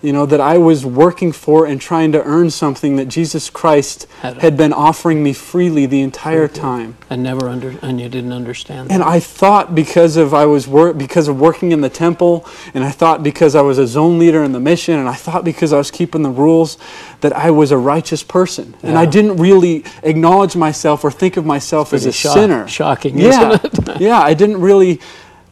you 0.02 0.14
know, 0.14 0.26
that 0.26 0.40
I 0.40 0.58
was 0.58 0.86
working 0.86 1.34
for 1.34 1.66
and 1.66 1.80
trying 1.80 2.14
to 2.14 2.24
earn 2.24 2.50
something 2.50 2.96
that 2.96 3.08
Jesus 3.08 3.50
Christ 3.50 4.08
had 4.22 4.56
been 4.56 4.72
offering 4.72 5.22
me 5.22 5.34
freely 5.34 5.86
the 5.86 6.02
entire 6.02 6.48
time. 6.48 6.98
And 7.10 7.22
never 7.22 7.50
under 7.50 7.78
and 7.82 8.00
you 8.00 8.08
didn't 8.08 8.32
understand 8.32 8.90
that. 8.90 8.94
And 8.94 9.04
I 9.04 9.20
thought 9.20 9.76
because 9.76 10.16
of 10.16 10.34
I 10.34 10.46
was 10.46 10.68
wor- 10.68 10.94
because 10.94 11.28
of 11.28 11.40
working 11.40 11.74
in 11.74 11.82
the 11.82 11.90
temple, 11.90 12.48
and 12.74 12.84
I 12.84 12.92
thought 12.92 13.24
because 13.24 13.56
I 13.56 13.62
was 13.62 13.78
a 13.78 13.88
zone 13.88 14.20
leader 14.20 14.44
in 14.44 14.54
the 14.54 14.60
mission, 14.60 14.98
and 14.98 15.10
I 15.10 15.16
thought 15.16 15.44
because 15.44 15.74
I 15.74 15.78
was 15.78 15.92
keeping 15.92 16.22
the 16.22 16.30
rules, 16.30 16.78
that 17.20 17.34
I 17.34 17.52
was 17.52 17.72
a 17.72 17.78
righteous 17.78 18.24
person. 18.24 18.76
Yeah. 18.82 18.90
And 18.90 18.98
I 18.98 19.06
didn't 19.06 19.38
really 19.38 19.84
acknowledge 20.04 20.56
myself 20.56 21.04
or 21.04 21.12
think 21.12 21.36
of 21.36 21.46
myself 21.46 21.94
as 21.94 22.06
a 22.06 22.12
shock, 22.12 22.34
sinner. 22.36 22.68
Shocking, 22.68 23.18
yeah. 23.18 23.58
yeah, 24.00 24.20
I 24.20 24.34
didn't 24.34 24.62
really 24.62 25.02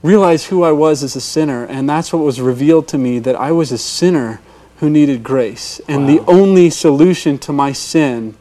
realize 0.08 0.46
who 0.46 0.64
I 0.64 0.72
was 0.72 1.04
as 1.04 1.16
a 1.16 1.22
sinner, 1.22 1.66
and 1.66 1.90
that's 1.90 2.14
what 2.14 2.24
was 2.24 2.40
revealed 2.40 2.88
to 2.90 2.98
me 2.98 3.20
that 3.20 3.36
I 3.36 3.52
was 3.52 3.72
a 3.74 3.78
sinner 3.78 4.40
who 4.80 4.90
needed 4.90 5.22
grace, 5.24 5.82
and 5.88 6.06
Wow. 6.06 6.08
the 6.14 6.32
only 6.32 6.70
solution 6.70 7.38
to 7.40 7.52
my 7.52 7.74
sin 7.74 8.36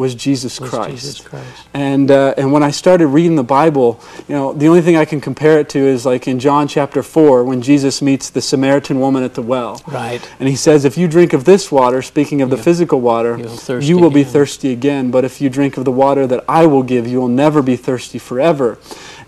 was 0.00 0.14
Jesus 0.14 0.58
Was 0.60 0.70
Christ. 0.70 0.90
Jesus 0.90 1.20
Christ. 1.20 1.62
And 1.74 2.10
uh, 2.10 2.34
and 2.40 2.46
when 2.54 2.62
I 2.62 2.72
started 2.72 3.08
reading 3.08 3.36
the 3.36 3.48
Bible, 3.60 3.88
you 4.28 4.34
know, 4.34 4.52
the 4.60 4.66
only 4.70 4.80
thing 4.86 4.96
I 4.96 5.04
can 5.04 5.20
compare 5.20 5.56
it 5.62 5.68
to 5.74 5.78
is 5.78 6.04
like 6.12 6.26
in 6.32 6.38
John 6.46 6.66
chapter 6.76 7.02
four 7.02 7.44
when 7.44 7.60
Jesus 7.60 8.00
meets 8.00 8.30
the 8.30 8.40
Samaritan 8.40 8.98
woman 8.98 9.22
at 9.22 9.34
the 9.34 9.42
well. 9.42 9.74
Right. 9.86 10.22
And 10.40 10.48
he 10.48 10.56
says, 10.56 10.84
if 10.84 10.96
you 10.96 11.06
drink 11.06 11.32
of 11.32 11.44
this 11.44 11.70
water, 11.70 12.00
speaking 12.02 12.42
of 12.42 12.48
the 12.50 12.56
physical 12.56 13.00
water, 13.00 13.32
you'll 13.38 13.56
thirst 13.56 13.86
be 13.88 13.94
again. 14.22 14.24
thirsty 14.32 14.72
again. 14.72 15.10
But 15.10 15.24
if 15.24 15.40
you 15.40 15.48
drink 15.50 15.76
of 15.76 15.84
the 15.84 15.92
water 16.04 16.26
that 16.26 16.42
I 16.48 16.66
will 16.66 16.82
give, 16.82 17.06
you 17.06 17.20
will 17.20 17.34
never 17.44 17.60
be 17.62 17.76
thirsty 17.76 18.18
forever. 18.18 18.78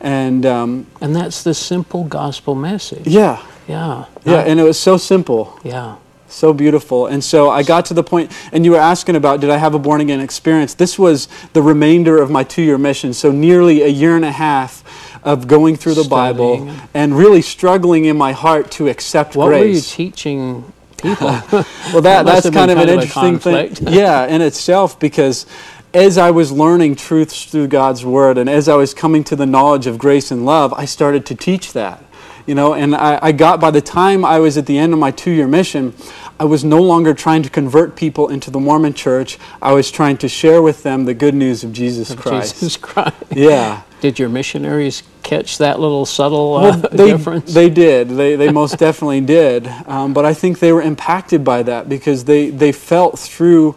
And 0.01 0.45
um, 0.47 0.87
And 1.01 1.15
that's 1.15 1.43
the 1.43 1.55
simple 1.55 2.03
gospel 2.05 2.55
message. 2.55 3.07
yeah, 3.07 3.39
Yeah. 3.69 4.07
yeah, 4.25 4.41
and 4.49 4.59
it 4.59 4.65
was 4.65 4.79
so 4.79 4.97
simple. 4.97 5.43
yeah. 5.63 5.97
So 6.33 6.53
beautiful. 6.53 7.07
And 7.07 7.23
so 7.23 7.51
I 7.51 7.63
got 7.63 7.85
to 7.87 7.95
the 7.95 8.03
point, 8.03 8.33
and 8.53 8.65
you 8.65 8.73
were 8.73 8.79
asking 8.79 9.17
about 9.17 9.41
did 9.41 9.51
I 9.51 9.59
have 9.59 9.75
a 9.75 9.79
born 9.79 10.01
again 10.01 10.21
experience? 10.21 10.75
This 10.75 10.99
was 10.99 11.29
the 11.53 11.63
remainder 11.63 12.21
of 12.21 12.31
my 12.31 12.43
two 12.45 12.63
year 12.63 12.79
mission. 12.79 13.13
So 13.13 13.31
nearly 13.31 13.83
a 13.83 13.89
year 13.89 14.17
and 14.17 14.25
a 14.25 14.33
half 14.33 14.83
of 15.25 15.47
going 15.47 15.77
through 15.77 15.95
the 15.95 16.09
Bible 16.09 16.75
and 16.95 17.17
really 17.17 17.43
struggling 17.43 18.07
in 18.07 18.17
my 18.17 18.33
heart 18.33 18.71
to 18.73 18.89
accept 18.89 19.35
grace. 19.35 19.37
What 19.37 19.51
were 19.51 19.65
you 19.65 19.81
teaching 19.81 20.73
people? 20.97 21.29
well, 21.29 22.01
that, 22.01 22.25
must 22.25 22.45
that's 22.45 22.51
kind 22.51 22.71
of 22.71 22.79
an 22.79 22.89
of 22.89 23.03
interesting 23.03 23.39
thing. 23.39 23.77
yeah, 23.93 24.27
in 24.27 24.41
itself, 24.41 24.99
because 24.99 25.47
as 25.95 26.17
I 26.17 26.31
was 26.31 26.51
learning 26.51 26.97
truths 26.97 27.45
through 27.45 27.69
God's 27.69 28.05
Word 28.05 28.39
and 28.39 28.49
as 28.49 28.69
I 28.69 28.75
was 28.75 28.95
coming 28.95 29.23
to 29.25 29.37
the 29.37 29.47
knowledge 29.47 29.87
of 29.87 29.99
grace 29.99 30.31
and 30.31 30.45
love, 30.47 30.73
I 30.73 30.87
started 30.87 31.27
to 31.27 31.35
teach 31.35 31.73
that. 31.75 32.03
You 32.47 32.57
know, 32.57 32.75
and 32.75 32.95
I, 32.97 33.19
I 33.23 33.33
got 33.33 33.61
by 33.61 33.71
the 33.71 33.81
time 33.81 34.25
I 34.25 34.41
was 34.41 34.59
at 34.59 34.67
the 34.67 34.77
end 34.77 34.93
of 34.93 34.99
my 34.99 35.13
two 35.13 35.31
year 35.31 35.47
mission, 35.47 35.95
I 36.43 36.45
was 36.45 36.65
no 36.65 36.83
longer 36.83 37.15
trying 37.15 37.45
to 37.45 37.51
convert 37.51 37.95
people 37.95 38.27
into 38.27 38.51
the 38.51 38.59
Mormon 38.59 38.95
church. 38.95 39.39
I 39.63 39.75
was 39.75 39.93
trying 39.93 40.17
to 40.17 40.29
share 40.29 40.61
with 40.61 40.83
them 40.83 41.05
the 41.05 41.15
good 41.15 41.37
news 41.37 41.63
of 41.63 41.73
Jesus 41.73 42.13
Christ. 42.17 42.55
Jesus 42.55 42.77
Christ. 42.77 43.15
Yeah. 43.31 43.83
Did 44.01 44.19
your 44.19 44.29
missionaries 44.29 45.05
catch 45.23 45.59
that 45.59 45.79
little 45.79 46.05
subtle 46.05 46.57
uh, 46.57 46.61
Well, 46.63 46.79
they, 46.91 47.13
difference? 47.13 47.55
they 47.55 47.71
did. 47.71 48.09
They, 48.09 48.35
they 48.35 48.51
most 48.51 48.77
definitely 48.77 49.21
did. 49.21 49.69
Um, 49.87 50.13
but 50.13 50.25
I 50.25 50.35
think 50.35 50.59
they 50.59 50.73
were 50.73 50.83
impacted 50.83 51.45
by 51.45 51.63
that 51.63 51.89
because 51.89 52.25
they, 52.25 52.51
they 52.51 52.73
felt 52.73 53.21
through 53.21 53.77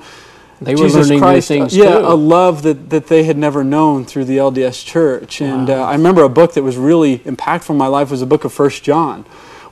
They 0.59 0.73
were 0.73 0.85
Jesus 0.85 1.05
learning 1.05 1.19
Christ, 1.19 1.51
uh, 1.51 1.67
yeah, 1.69 1.99
too. 1.99 1.99
a 1.99 2.15
love 2.15 2.63
that, 2.63 2.89
that 2.89 3.05
they 3.05 3.25
had 3.25 3.37
never 3.37 3.63
known 3.63 4.05
through 4.05 4.25
the 4.25 4.37
LDS 4.37 4.83
Church. 4.83 5.39
And 5.39 5.69
uh, 5.69 5.83
I 5.83 5.91
remember 5.91 6.23
a 6.23 6.29
book 6.29 6.55
that 6.55 6.63
was 6.63 6.77
really 6.77 7.19
impactful 7.19 7.69
in 7.69 7.77
my 7.77 7.85
life 7.85 8.09
was 8.09 8.23
a 8.23 8.25
book 8.25 8.43
of 8.43 8.51
First 8.51 8.83
John, 8.83 9.23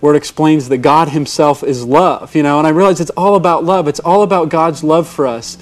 where 0.03 0.13
it 0.13 0.17
explains 0.17 0.67
that 0.67 0.79
God 0.79 1.07
Himself 1.07 1.63
is 1.63 1.85
love. 1.85 2.35
You 2.35 2.43
know, 2.43 2.57
and 2.57 2.67
I 2.67 2.71
realized 2.71 2.99
it's 2.99 3.09
all 3.11 3.35
about 3.35 3.63
love. 3.63 3.87
It's 3.87 4.01
all 4.01 4.21
about 4.21 4.49
God's 4.49 4.83
love 4.83 5.07
for 5.07 5.25
us, 5.25 5.57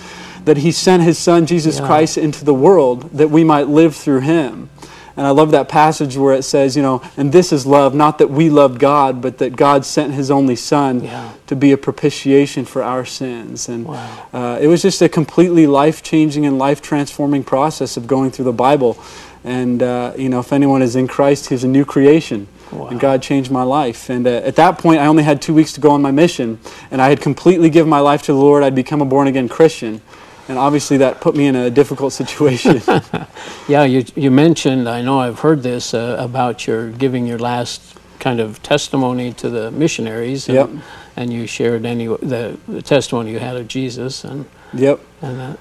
that 0.46 0.58
He 0.58 0.72
sent 0.72 1.04
His 1.04 1.20
Son 1.20 1.46
Jesus 1.46 1.78
Yeah. 1.78 1.86
Christ 1.86 2.18
into 2.18 2.44
the 2.44 2.54
world 2.56 3.12
that 3.12 3.30
we 3.30 3.44
might 3.44 3.68
live 3.68 3.96
through 3.96 4.22
Him. 4.22 4.72
And 5.16 5.28
I 5.28 5.30
love 5.30 5.52
that 5.52 5.70
passage 5.70 6.18
where 6.18 6.34
it 6.34 6.42
says, 6.42 6.76
you 6.76 6.82
know, 6.82 7.04
and 7.18 7.32
this 7.32 7.54
is 7.54 7.68
love, 7.68 7.94
not 7.94 8.18
that 8.18 8.32
we 8.32 8.50
loved 8.50 8.80
God, 8.80 9.22
but 9.22 9.38
that 9.38 9.56
God 9.56 9.86
sent 9.86 10.16
His 10.16 10.32
only 10.32 10.56
Son 10.56 11.04
Yeah. 11.04 11.30
to 11.46 11.56
be 11.56 11.72
a 11.72 11.78
propitiation 11.78 12.66
for 12.66 12.82
our 12.82 13.06
sins. 13.06 13.70
And 13.70 13.86
Wow. 13.86 14.08
uh, 14.34 14.58
it 14.60 14.66
was 14.66 14.82
just 14.82 15.04
a 15.04 15.10
completely 15.10 15.68
life 15.68 16.02
changing 16.02 16.48
and 16.48 16.58
life 16.58 16.82
transforming 16.82 17.44
process 17.44 17.96
of 17.96 18.08
going 18.08 18.32
through 18.32 18.46
the 18.46 18.54
Bible. 18.54 18.98
And, 19.44 19.82
uh, 19.82 20.14
you 20.18 20.30
know, 20.30 20.40
if 20.40 20.54
anyone 20.54 20.82
is 20.82 20.96
in 20.96 21.08
Christ, 21.08 21.50
he's 21.50 21.64
a 21.64 21.68
new 21.68 21.86
creation. 21.86 22.48
Wow. 22.72 22.88
And 22.88 23.00
God 23.00 23.22
changed 23.22 23.52
my 23.52 23.64
life. 23.64 24.10
And 24.10 24.26
uh, 24.26 24.30
at 24.30 24.56
that 24.56 24.78
point, 24.78 25.00
I 25.02 25.08
only 25.08 25.24
had 25.24 25.42
two 25.42 25.54
weeks 25.54 25.74
to 25.74 25.82
go 25.82 25.92
on 25.92 26.02
my 26.02 26.12
mission. 26.12 26.60
And 26.90 27.02
I 27.02 27.10
had 27.10 27.20
completely 27.20 27.70
given 27.70 27.90
my 27.90 28.00
life 28.00 28.22
to 28.24 28.34
the 28.34 28.38
Lord. 28.40 28.64
I'd 28.64 28.76
become 28.76 29.02
a 29.02 29.06
born 29.06 29.28
again 29.28 29.50
Christian. 29.50 30.02
And 30.48 30.58
obviously, 30.58 30.98
that 30.98 31.22
put 31.22 31.36
me 31.36 31.48
in 31.48 31.56
a 31.56 31.70
difficult 31.70 32.14
situation. 32.14 32.82
Yeah, 33.68 33.84
you, 33.84 34.04
you 34.16 34.32
mentioned, 34.32 34.90
I 34.90 35.02
know 35.02 35.20
I've 35.20 35.40
heard 35.40 35.64
this, 35.64 35.94
uh, 35.94 36.18
about 36.20 36.68
your 36.68 36.90
giving 36.92 37.26
your 37.26 37.40
last 37.40 37.96
kind 38.20 38.40
of 38.40 38.62
testimony 38.64 39.34
to 39.34 39.50
the 39.50 39.72
missionaries. 39.72 40.48
And, 40.50 40.56
Yep. 40.56 40.70
and 41.16 41.34
you 41.34 41.48
shared 41.48 41.86
any 41.86 42.08
the, 42.08 42.58
the 42.68 42.82
testimony 42.82 43.32
you 43.32 43.40
had 43.40 43.56
of 43.58 43.68
Jesus. 43.68 44.24
And, 44.24 44.46
yep. 44.74 45.00
and, 45.22 45.42
uh, 45.42 45.56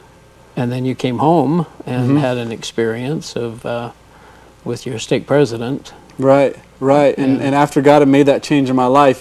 and 0.61 0.71
then 0.71 0.85
you 0.85 0.95
came 0.95 1.19
home 1.19 1.67
and 1.87 2.09
Mm-hmm. 2.09 2.17
had 2.19 2.37
an 2.37 2.53
experience 2.53 3.35
of 3.37 3.65
uh, 3.65 3.93
with 4.65 4.87
your 4.87 4.99
stake 4.99 5.27
president. 5.27 5.93
Right, 6.19 6.55
right. 6.81 7.17
And, 7.17 7.39
Yeah. 7.39 7.45
and 7.47 7.55
after 7.55 7.81
God 7.81 8.01
had 8.01 8.09
made 8.09 8.27
that 8.27 8.43
change 8.43 8.69
in 8.69 8.77
my 8.77 8.87
life, 8.87 9.21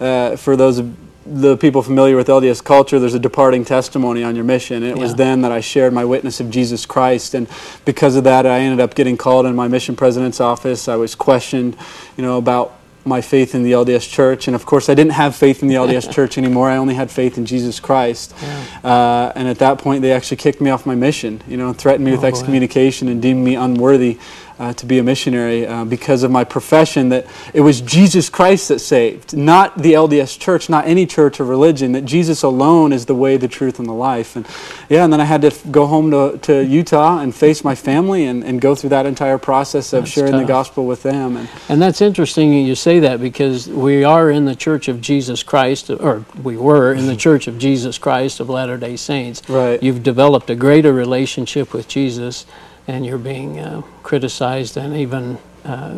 uh, 0.00 0.36
for 0.36 0.56
those 0.56 0.78
of 0.78 0.96
the 1.24 1.56
people 1.56 1.80
familiar 1.82 2.16
with 2.16 2.26
LDS 2.26 2.64
culture, 2.64 2.98
there's 2.98 3.14
a 3.14 3.20
departing 3.20 3.64
testimony 3.64 4.24
on 4.24 4.34
your 4.34 4.44
mission. 4.44 4.82
And 4.82 4.86
it 4.90 4.98
was 4.98 5.14
then 5.14 5.42
that 5.42 5.52
I 5.52 5.60
shared 5.60 5.92
my 5.92 6.04
witness 6.04 6.40
of 6.40 6.50
Jesus 6.50 6.84
Christ. 6.86 7.34
And 7.34 7.46
because 7.84 8.16
of 8.16 8.24
that, 8.24 8.46
I 8.46 8.58
ended 8.60 8.80
up 8.80 8.94
getting 8.96 9.16
called 9.16 9.46
in 9.46 9.54
my 9.54 9.68
mission 9.68 9.94
president's 9.94 10.40
office. 10.40 10.88
I 10.88 10.96
was 10.96 11.14
questioned, 11.14 11.76
you 12.16 12.24
know, 12.24 12.36
about 12.36 12.72
my 13.04 13.20
faith 13.20 13.54
in 13.54 13.62
the 13.62 13.72
LDS 13.72 14.08
church. 14.10 14.46
And 14.46 14.54
of 14.54 14.66
course, 14.66 14.88
I 14.88 14.94
didn't 14.94 15.12
have 15.12 15.34
faith 15.34 15.62
in 15.62 15.68
the 15.68 15.74
LDS 15.76 16.10
church 16.16 16.36
anymore. 16.38 16.68
I 16.68 16.76
only 16.76 16.94
had 16.94 17.10
faith 17.10 17.38
in 17.38 17.46
Jesus 17.46 17.80
Christ. 17.80 18.34
Uh, 18.84 19.32
and 19.34 19.48
at 19.48 19.58
that 19.58 19.78
point, 19.78 20.02
they 20.02 20.12
actually 20.12 20.36
kicked 20.36 20.60
me 20.60 20.70
off 20.70 20.84
my 20.86 20.94
mission, 20.94 21.42
you 21.48 21.56
know, 21.56 21.68
and 21.68 21.78
threatened 21.78 22.04
me 22.04 22.10
with 22.12 22.20
Oh, 22.20 22.22
boy. 22.22 22.28
excommunication 22.28 23.08
and 23.08 23.20
deemed 23.22 23.44
me 23.44 23.54
unworthy 23.56 24.18
uh, 24.60 24.74
to 24.74 24.84
be 24.84 24.98
a 24.98 25.02
missionary 25.02 25.66
uh, 25.66 25.86
because 25.86 26.22
of 26.22 26.30
my 26.30 26.44
profession 26.44 27.08
that 27.08 27.26
it 27.54 27.62
was 27.62 27.80
Jesus 27.80 28.28
Christ 28.28 28.68
that 28.68 28.78
saved, 28.78 29.34
not 29.34 29.78
the 29.78 29.94
LDS 29.94 30.38
church, 30.38 30.68
not 30.68 30.86
any 30.86 31.06
church 31.06 31.40
or 31.40 31.44
religion, 31.44 31.92
that 31.92 32.04
Jesus 32.04 32.42
alone 32.42 32.92
is 32.92 33.06
the 33.06 33.14
way, 33.14 33.38
the 33.38 33.48
truth, 33.48 33.78
and 33.78 33.88
the 33.88 33.94
life. 33.94 34.36
And 34.36 34.46
yeah, 34.90 35.02
and 35.02 35.12
then 35.12 35.20
I 35.20 35.24
had 35.24 35.40
to 35.40 35.46
f- 35.46 35.62
go 35.70 35.86
home 35.86 36.10
to, 36.10 36.38
to 36.42 36.62
Utah 36.62 37.20
and 37.20 37.34
face 37.34 37.64
my 37.64 37.74
family 37.74 38.26
and, 38.26 38.44
and 38.44 38.60
go 38.60 38.74
through 38.74 38.90
that 38.90 39.06
entire 39.06 39.38
process 39.38 39.94
of 39.94 40.02
That's 40.02 40.12
sharing 40.12 40.36
the 40.36 40.44
gospel 40.44 40.84
with 40.86 41.02
them. 41.02 41.38
And 41.38 41.48
And 41.70 41.80
that's 41.80 42.02
interesting 42.02 42.52
you 42.52 42.74
say 42.74 43.00
that 43.00 43.18
because 43.18 43.66
we 43.66 44.04
are 44.04 44.30
in 44.30 44.44
the 44.44 44.54
Church 44.54 44.88
of 44.88 45.00
Jesus 45.00 45.42
Christ, 45.42 45.88
or 45.88 46.26
we 46.42 46.58
were 46.58 46.92
in 46.92 47.06
the 47.06 47.16
Church 47.26 47.46
of 47.46 47.58
Jesus 47.58 47.96
Christ 47.96 48.40
of 48.40 48.50
Latter 48.50 48.76
day 48.76 48.96
Saints. 48.96 49.48
Right. 49.48 49.82
You've 49.82 50.02
developed 50.02 50.50
a 50.50 50.54
greater 50.54 50.92
relationship 50.92 51.72
with 51.72 51.88
Jesus, 51.88 52.44
and 52.90 53.06
you're 53.06 53.18
being 53.18 53.58
uh, 53.60 53.82
criticized 54.02 54.76
and 54.76 54.96
even 54.96 55.38
uh, 55.64 55.94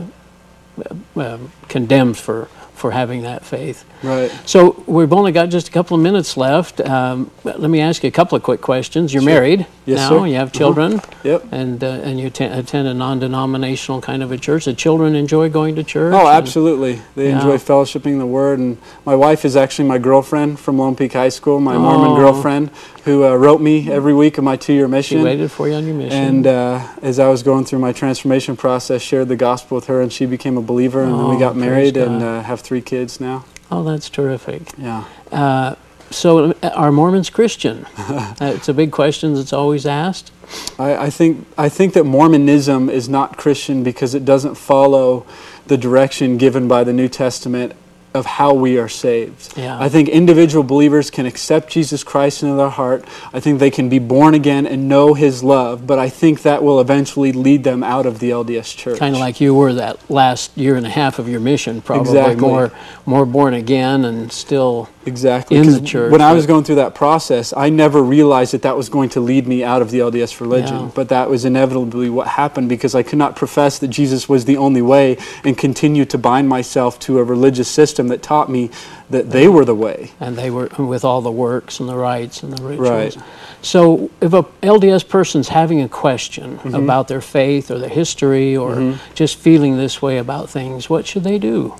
uh, 1.17 1.39
condemned 1.69 2.17
for, 2.17 2.47
for 2.75 2.91
having 2.91 3.23
that 3.23 3.45
faith. 3.45 3.85
right. 4.03 4.31
So 4.47 4.83
we've 4.87 5.13
only 5.13 5.33
got 5.33 5.49
just 5.51 5.69
a 5.69 5.71
couple 5.71 5.97
of 5.97 6.03
minutes 6.03 6.37
left. 6.37 6.81
Um, 6.81 7.31
let 7.45 7.61
me 7.71 7.81
ask 7.81 8.03
you 8.03 8.09
a 8.09 8.13
couple 8.13 8.37
of 8.37 8.43
quick 8.43 8.61
questions. 8.61 9.13
You're 9.15 9.23
Sure. 9.23 9.33
married 9.33 9.67
Yes, 9.87 9.99
now. 9.99 10.09
sir. 10.09 10.27
You 10.27 10.35
have 10.37 10.49
Uh-huh. 10.49 10.59
children, 10.59 11.01
Yep. 11.25 11.45
and 11.53 11.83
uh, 11.85 11.87
and 12.09 12.19
you 12.21 12.27
atten- 12.29 12.53
attend 12.59 12.89
a 12.89 12.95
non-denominational 12.95 14.01
kind 14.01 14.23
of 14.23 14.33
a 14.33 14.39
church. 14.39 14.65
The 14.65 14.75
children 14.75 15.15
enjoy 15.15 15.49
going 15.51 15.75
to 15.77 15.83
church. 15.85 16.15
Oh, 16.15 16.29
absolutely. 16.29 17.01
They 17.17 17.29
Yeah. 17.29 17.37
enjoy 17.37 17.57
fellowshipping 17.59 18.19
the 18.19 18.27
Word. 18.27 18.59
And 18.59 18.77
my 19.05 19.15
wife 19.15 19.45
is 19.45 19.57
actually 19.57 19.89
my 19.89 19.99
girlfriend 19.99 20.59
from 20.59 20.79
Lone 20.79 20.95
Peak 20.97 21.13
High 21.13 21.31
School, 21.31 21.61
my 21.61 21.77
Mormon 21.77 22.13
Oh. 22.13 22.17
girlfriend, 22.17 22.71
who 23.05 23.25
uh, 23.25 23.35
wrote 23.35 23.61
me 23.61 23.91
every 23.91 24.15
week 24.15 24.39
of 24.39 24.45
my 24.45 24.57
two 24.57 24.73
year 24.73 24.87
She 24.87 24.91
mission. 24.91 25.23
waited 25.23 25.51
for 25.51 25.69
you 25.69 25.75
on 25.75 25.87
your 25.87 25.95
mission. 25.97 26.19
And 26.19 26.47
uh, 26.47 26.87
as 27.03 27.19
I 27.19 27.29
was 27.29 27.43
going 27.43 27.65
through 27.65 27.81
my 27.81 27.93
transformation 27.93 28.57
process, 28.57 29.03
shared 29.03 29.29
the 29.29 29.37
gospel 29.37 29.75
with 29.77 29.87
her, 29.87 30.01
and 30.01 30.13
she 30.13 30.27
became 30.27 30.57
a 30.57 30.63
believer. 30.63 31.03
And 31.03 31.13
then 31.19 31.29
we 31.29 31.37
Oh, 31.37 31.39
got 31.39 31.57
married 31.57 31.97
and 31.97 32.23
uh, 32.23 32.43
have 32.43 32.61
three 32.61 32.81
kids 32.83 33.21
now. 33.21 33.45
oh, 33.71 33.83
that's 33.83 34.09
terrific. 34.09 34.63
Yeah. 34.79 35.05
Uh, 35.33 35.75
so, 36.11 36.51
uh, 36.63 36.69
are 36.75 36.93
Mormons 36.93 37.31
Christian? 37.31 37.87
uh, 37.97 38.35
it's 38.41 38.69
a 38.69 38.75
big 38.75 38.93
question 38.93 39.35
that's 39.35 39.53
always 39.53 39.87
asked. 39.87 40.31
I, 40.79 41.07
I 41.07 41.11
think 41.11 41.47
I 41.57 41.71
think 41.71 41.95
that 41.95 42.05
Mormonism 42.05 42.91
is 42.91 43.09
not 43.09 43.39
Christian 43.39 43.83
because 43.83 44.15
it 44.15 44.25
doesn't 44.27 44.57
follow 44.57 45.25
the 45.69 45.79
direction 45.79 46.37
given 46.37 46.69
by 46.69 46.85
the 46.85 46.93
New 46.93 47.09
Testament 47.09 47.73
of 48.15 48.27
how 48.27 48.53
we 48.53 48.79
are 48.79 48.89
saved. 48.89 49.57
Yeah. 49.57 49.79
I 49.81 49.89
think 49.89 50.09
individual 50.09 50.63
believers 50.63 51.11
can 51.11 51.25
accept 51.27 51.71
Jesus 51.71 52.05
Christ 52.05 52.43
into 52.43 52.57
their 52.57 52.69
heart. 52.69 53.05
I 53.33 53.41
think 53.41 53.59
they 53.59 53.71
can 53.71 53.89
be 53.89 53.99
born 53.99 54.35
again 54.35 54.67
and 54.67 54.89
know 54.89 55.15
His 55.15 55.43
love, 55.43 55.87
but 55.87 55.99
I 55.99 56.09
think 56.09 56.43
that 56.43 56.63
will 56.63 56.81
eventually 56.81 57.33
lead 57.33 57.65
them 57.65 57.83
out 57.83 58.05
of 58.07 58.19
the 58.19 58.31
LDS 58.31 58.77
Church. 58.77 58.99
Kind 58.99 59.15
of 59.15 59.21
like 59.21 59.41
you 59.41 59.55
were 59.55 59.73
that 59.75 59.99
last 60.11 60.57
year 60.57 60.77
and 60.77 60.87
a 60.87 60.91
half 60.91 61.19
of 61.19 61.29
your 61.29 61.41
mission, 61.41 61.81
probably 61.81 62.11
Exactly. 62.19 62.37
more 62.49 62.73
more 63.07 63.27
born 63.27 63.55
again 63.55 64.05
and 64.05 64.31
still 64.31 64.89
Exactly. 65.07 65.57
in 65.57 65.67
the 65.67 65.81
church 65.81 66.13
When 66.13 66.21
I 66.21 66.33
was 66.33 66.47
going 66.47 66.65
through 66.65 66.77
that 66.77 66.95
process, 66.95 67.53
I 67.57 67.69
never 67.71 68.03
realized 68.03 68.53
that 68.55 68.63
that 68.63 68.77
was 68.77 68.89
going 68.89 69.09
to 69.11 69.21
lead 69.21 69.47
me 69.47 69.63
out 69.65 69.83
of 69.83 69.91
the 69.91 69.99
LDS 69.99 70.41
religion. 70.41 70.77
Yeah. 70.81 70.91
But 70.95 71.09
that 71.09 71.29
was 71.29 71.45
inevitably 71.45 72.09
what 72.11 72.27
happened 72.29 72.69
because 72.69 72.95
I 72.95 73.03
could 73.03 73.19
not 73.19 73.35
profess 73.37 73.79
that 73.81 73.89
Jesus 73.89 74.29
was 74.29 74.45
the 74.45 74.57
only 74.57 74.83
way 74.83 75.17
and 75.45 75.57
continue 75.59 76.05
to 76.07 76.19
bind 76.19 76.49
myself 76.49 76.99
to 77.01 77.19
a 77.19 77.25
religious 77.25 77.69
system 77.69 78.09
that 78.09 78.23
taught 78.23 78.49
me 78.51 78.71
that 79.11 79.31
they 79.31 79.47
were 79.49 79.65
the 79.65 79.75
way. 79.75 80.11
and 80.21 80.37
they 80.39 80.51
were 80.51 80.69
with 80.79 81.05
all 81.05 81.21
the 81.21 81.31
works 81.33 81.81
and 81.81 81.89
the 81.89 81.97
rites 81.97 82.43
and 82.43 82.53
the 82.53 82.63
rituals. 82.63 83.17
Right. 83.17 83.25
So, 83.61 84.11
if 84.21 84.33
a 84.33 84.43
LDS 84.63 85.09
person's 85.09 85.49
having 85.49 85.81
a 85.83 85.89
question 85.89 86.59
Mm-hmm. 86.59 86.75
about 86.75 87.09
their 87.09 87.21
faith 87.21 87.71
or 87.71 87.79
their 87.79 87.89
history 87.89 88.57
or 88.57 88.99
just 89.15 89.37
feeling 89.37 89.77
this 89.77 90.01
way 90.03 90.19
about 90.19 90.49
things, 90.51 90.89
what 90.91 91.07
should 91.07 91.25
they 91.25 91.39
do? 91.39 91.75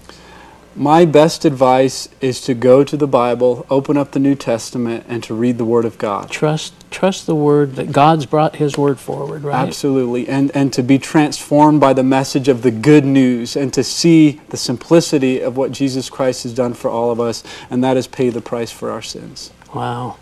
My 0.75 1.05
best 1.05 1.45
advice 1.45 2.09
is 2.23 2.41
to 2.43 2.55
go 2.55 2.83
to 2.83 2.97
the 2.97 3.07
Bible, 3.07 3.67
open 3.69 3.99
up 3.99 4.13
the 4.13 4.19
New 4.19 4.35
Testament, 4.35 5.05
and 5.07 5.23
to 5.25 5.35
read 5.35 5.59
the 5.59 5.67
Word 5.67 5.85
of 5.85 5.99
God. 5.99 6.31
Trust, 6.31 6.73
trust 6.91 7.27
the 7.27 7.35
word 7.35 7.77
that 7.77 7.93
God's 7.93 8.25
brought 8.25 8.57
His 8.57 8.79
word 8.79 8.99
forward, 8.99 9.43
right? 9.43 9.69
Absolutely. 9.69 10.27
And, 10.29 10.51
and 10.55 10.73
to 10.73 10.83
be 10.83 10.99
transformed 10.99 11.79
by 11.81 11.93
the 11.93 12.03
message 12.03 12.49
of 12.49 12.63
the 12.63 12.71
good 12.71 13.05
news 13.05 13.55
and 13.55 13.73
to 13.75 13.85
see 13.85 14.41
the 14.49 14.57
simplicity 14.57 15.41
of 15.41 15.59
what 15.59 15.73
Jesus 15.73 16.09
Christ 16.09 16.45
has 16.45 16.55
done 16.55 16.73
for 16.73 16.91
all 16.91 17.11
of 17.11 17.21
us, 17.21 17.45
and 17.69 17.85
that 17.85 17.99
is 17.99 18.07
pay 18.07 18.31
the 18.31 18.41
price 18.41 18.71
for 18.71 18.91
our 18.91 19.03
sins. 19.03 19.51
Wow. 19.75 20.17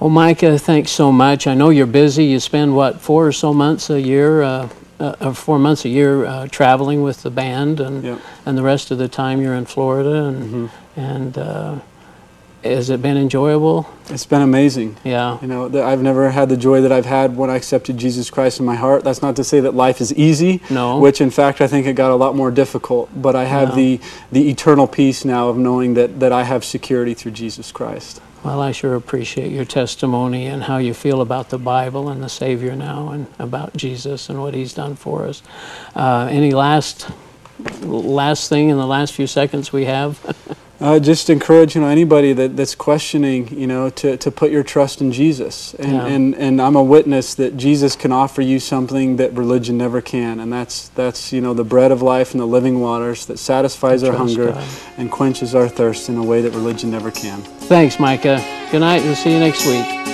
Well, 0.00 0.10
Micah, 0.10 0.58
thanks 0.58 0.90
so 0.90 1.12
much. 1.12 1.46
I 1.46 1.54
know 1.54 1.70
you're 1.70 1.86
busy. 1.86 2.24
You 2.24 2.40
spend 2.40 2.74
what 2.74 3.00
four 3.00 3.26
or 3.26 3.32
so 3.32 3.52
months 3.54 3.90
a 3.90 4.00
year, 4.00 4.42
uh, 4.42 4.68
uh, 5.04 5.26
or 5.28 5.34
four 5.34 5.58
months 5.58 5.84
a 5.84 5.88
year 5.88 6.24
uh, 6.24 6.46
traveling 6.48 7.02
with 7.02 7.22
the 7.22 7.30
band, 7.30 7.80
and 7.80 8.04
Yep. 8.04 8.18
and 8.46 8.58
the 8.58 8.62
rest 8.62 8.90
of 8.90 8.98
the 8.98 9.08
time 9.08 9.40
you're 9.42 9.54
in 9.54 9.66
Florida. 9.66 10.24
And 10.24 10.70
and 10.96 11.38
uh, 11.38 11.74
has 12.64 12.90
it 12.90 13.02
been 13.02 13.16
enjoyable? 13.16 13.88
It's 14.08 14.26
been 14.26 14.42
amazing. 14.42 14.96
Yeah. 15.04 15.38
You 15.40 15.46
know, 15.48 15.68
that 15.68 15.84
I've 15.84 16.02
never 16.02 16.30
had 16.30 16.48
the 16.48 16.56
joy 16.56 16.80
that 16.80 16.90
I've 16.92 17.06
had 17.06 17.36
when 17.36 17.50
I 17.50 17.56
accepted 17.56 17.98
Jesus 17.98 18.30
Christ 18.30 18.58
in 18.60 18.66
my 18.66 18.74
heart. 18.74 19.04
That's 19.04 19.22
not 19.22 19.36
to 19.36 19.44
say 19.44 19.60
that 19.60 19.74
life 19.74 20.00
is 20.00 20.12
easy, 20.14 20.60
No. 20.70 20.98
which 20.98 21.20
in 21.20 21.30
fact 21.30 21.60
I 21.60 21.66
think 21.66 21.86
it 21.86 21.94
got 21.94 22.10
a 22.10 22.16
lot 22.16 22.34
more 22.34 22.50
difficult. 22.50 23.10
But 23.14 23.36
I 23.36 23.44
have 23.44 23.76
the, 23.76 24.00
the 24.32 24.50
eternal 24.50 24.86
peace 24.86 25.24
now 25.24 25.48
of 25.48 25.56
knowing 25.56 25.94
that, 25.94 26.20
that 26.20 26.32
I 26.32 26.44
have 26.44 26.64
security 26.64 27.14
through 27.14 27.32
Jesus 27.32 27.70
Christ. 27.72 28.20
Well, 28.44 28.60
I 28.60 28.72
sure 28.72 28.94
appreciate 28.94 29.52
your 29.52 29.64
testimony 29.64 30.46
and 30.46 30.64
how 30.64 30.76
you 30.76 30.92
feel 30.92 31.22
about 31.22 31.48
the 31.48 31.56
Bible 31.58 32.10
and 32.10 32.22
the 32.22 32.28
Savior 32.28 32.76
now, 32.76 33.08
and 33.08 33.26
about 33.38 33.74
Jesus 33.74 34.28
and 34.28 34.38
what 34.38 34.52
He's 34.52 34.74
done 34.74 34.96
for 34.96 35.24
us. 35.24 35.42
Uh, 35.96 36.28
any 36.30 36.50
last 36.52 37.08
last 37.82 38.48
thing 38.48 38.68
in 38.68 38.76
the 38.76 38.86
last 38.86 39.12
few 39.14 39.26
seconds 39.26 39.72
we 39.72 39.84
have? 39.84 40.20
Uh, 40.80 40.98
just 40.98 41.30
encourage 41.30 41.76
you 41.76 41.80
know 41.80 41.86
anybody 41.86 42.32
that, 42.32 42.56
that's 42.56 42.74
questioning 42.74 43.48
you 43.56 43.66
know 43.66 43.88
to, 43.88 44.16
to 44.16 44.30
put 44.30 44.50
your 44.50 44.64
trust 44.64 45.00
in 45.00 45.12
Jesus 45.12 45.72
and, 45.74 45.92
Yeah. 45.92 46.06
and 46.06 46.34
and 46.34 46.60
I'm 46.60 46.74
a 46.74 46.82
witness 46.82 47.34
that 47.36 47.56
Jesus 47.56 47.94
can 47.94 48.10
offer 48.10 48.42
you 48.42 48.58
something 48.58 49.16
that 49.16 49.32
religion 49.34 49.78
never 49.78 50.00
can 50.02 50.40
and 50.40 50.52
that's 50.52 50.88
that's 50.88 51.32
you 51.32 51.40
know 51.40 51.54
the 51.54 51.64
bread 51.64 51.92
of 51.92 52.02
life 52.02 52.32
and 52.32 52.40
the 52.40 52.46
living 52.46 52.80
waters 52.80 53.24
that 53.26 53.38
satisfies 53.38 54.02
our 54.02 54.14
hunger 54.14 54.50
God. 54.50 54.68
and 54.98 55.10
quenches 55.12 55.54
our 55.54 55.68
thirst 55.68 56.08
in 56.08 56.18
a 56.18 56.24
way 56.24 56.42
that 56.42 56.50
religion 56.50 56.90
never 56.90 57.12
can. 57.12 57.40
Thanks, 57.42 58.00
Micah. 58.00 58.44
Good 58.72 58.80
night. 58.80 59.02
We'll 59.04 59.14
see 59.14 59.32
you 59.32 59.38
next 59.38 59.64
week. 59.66 60.13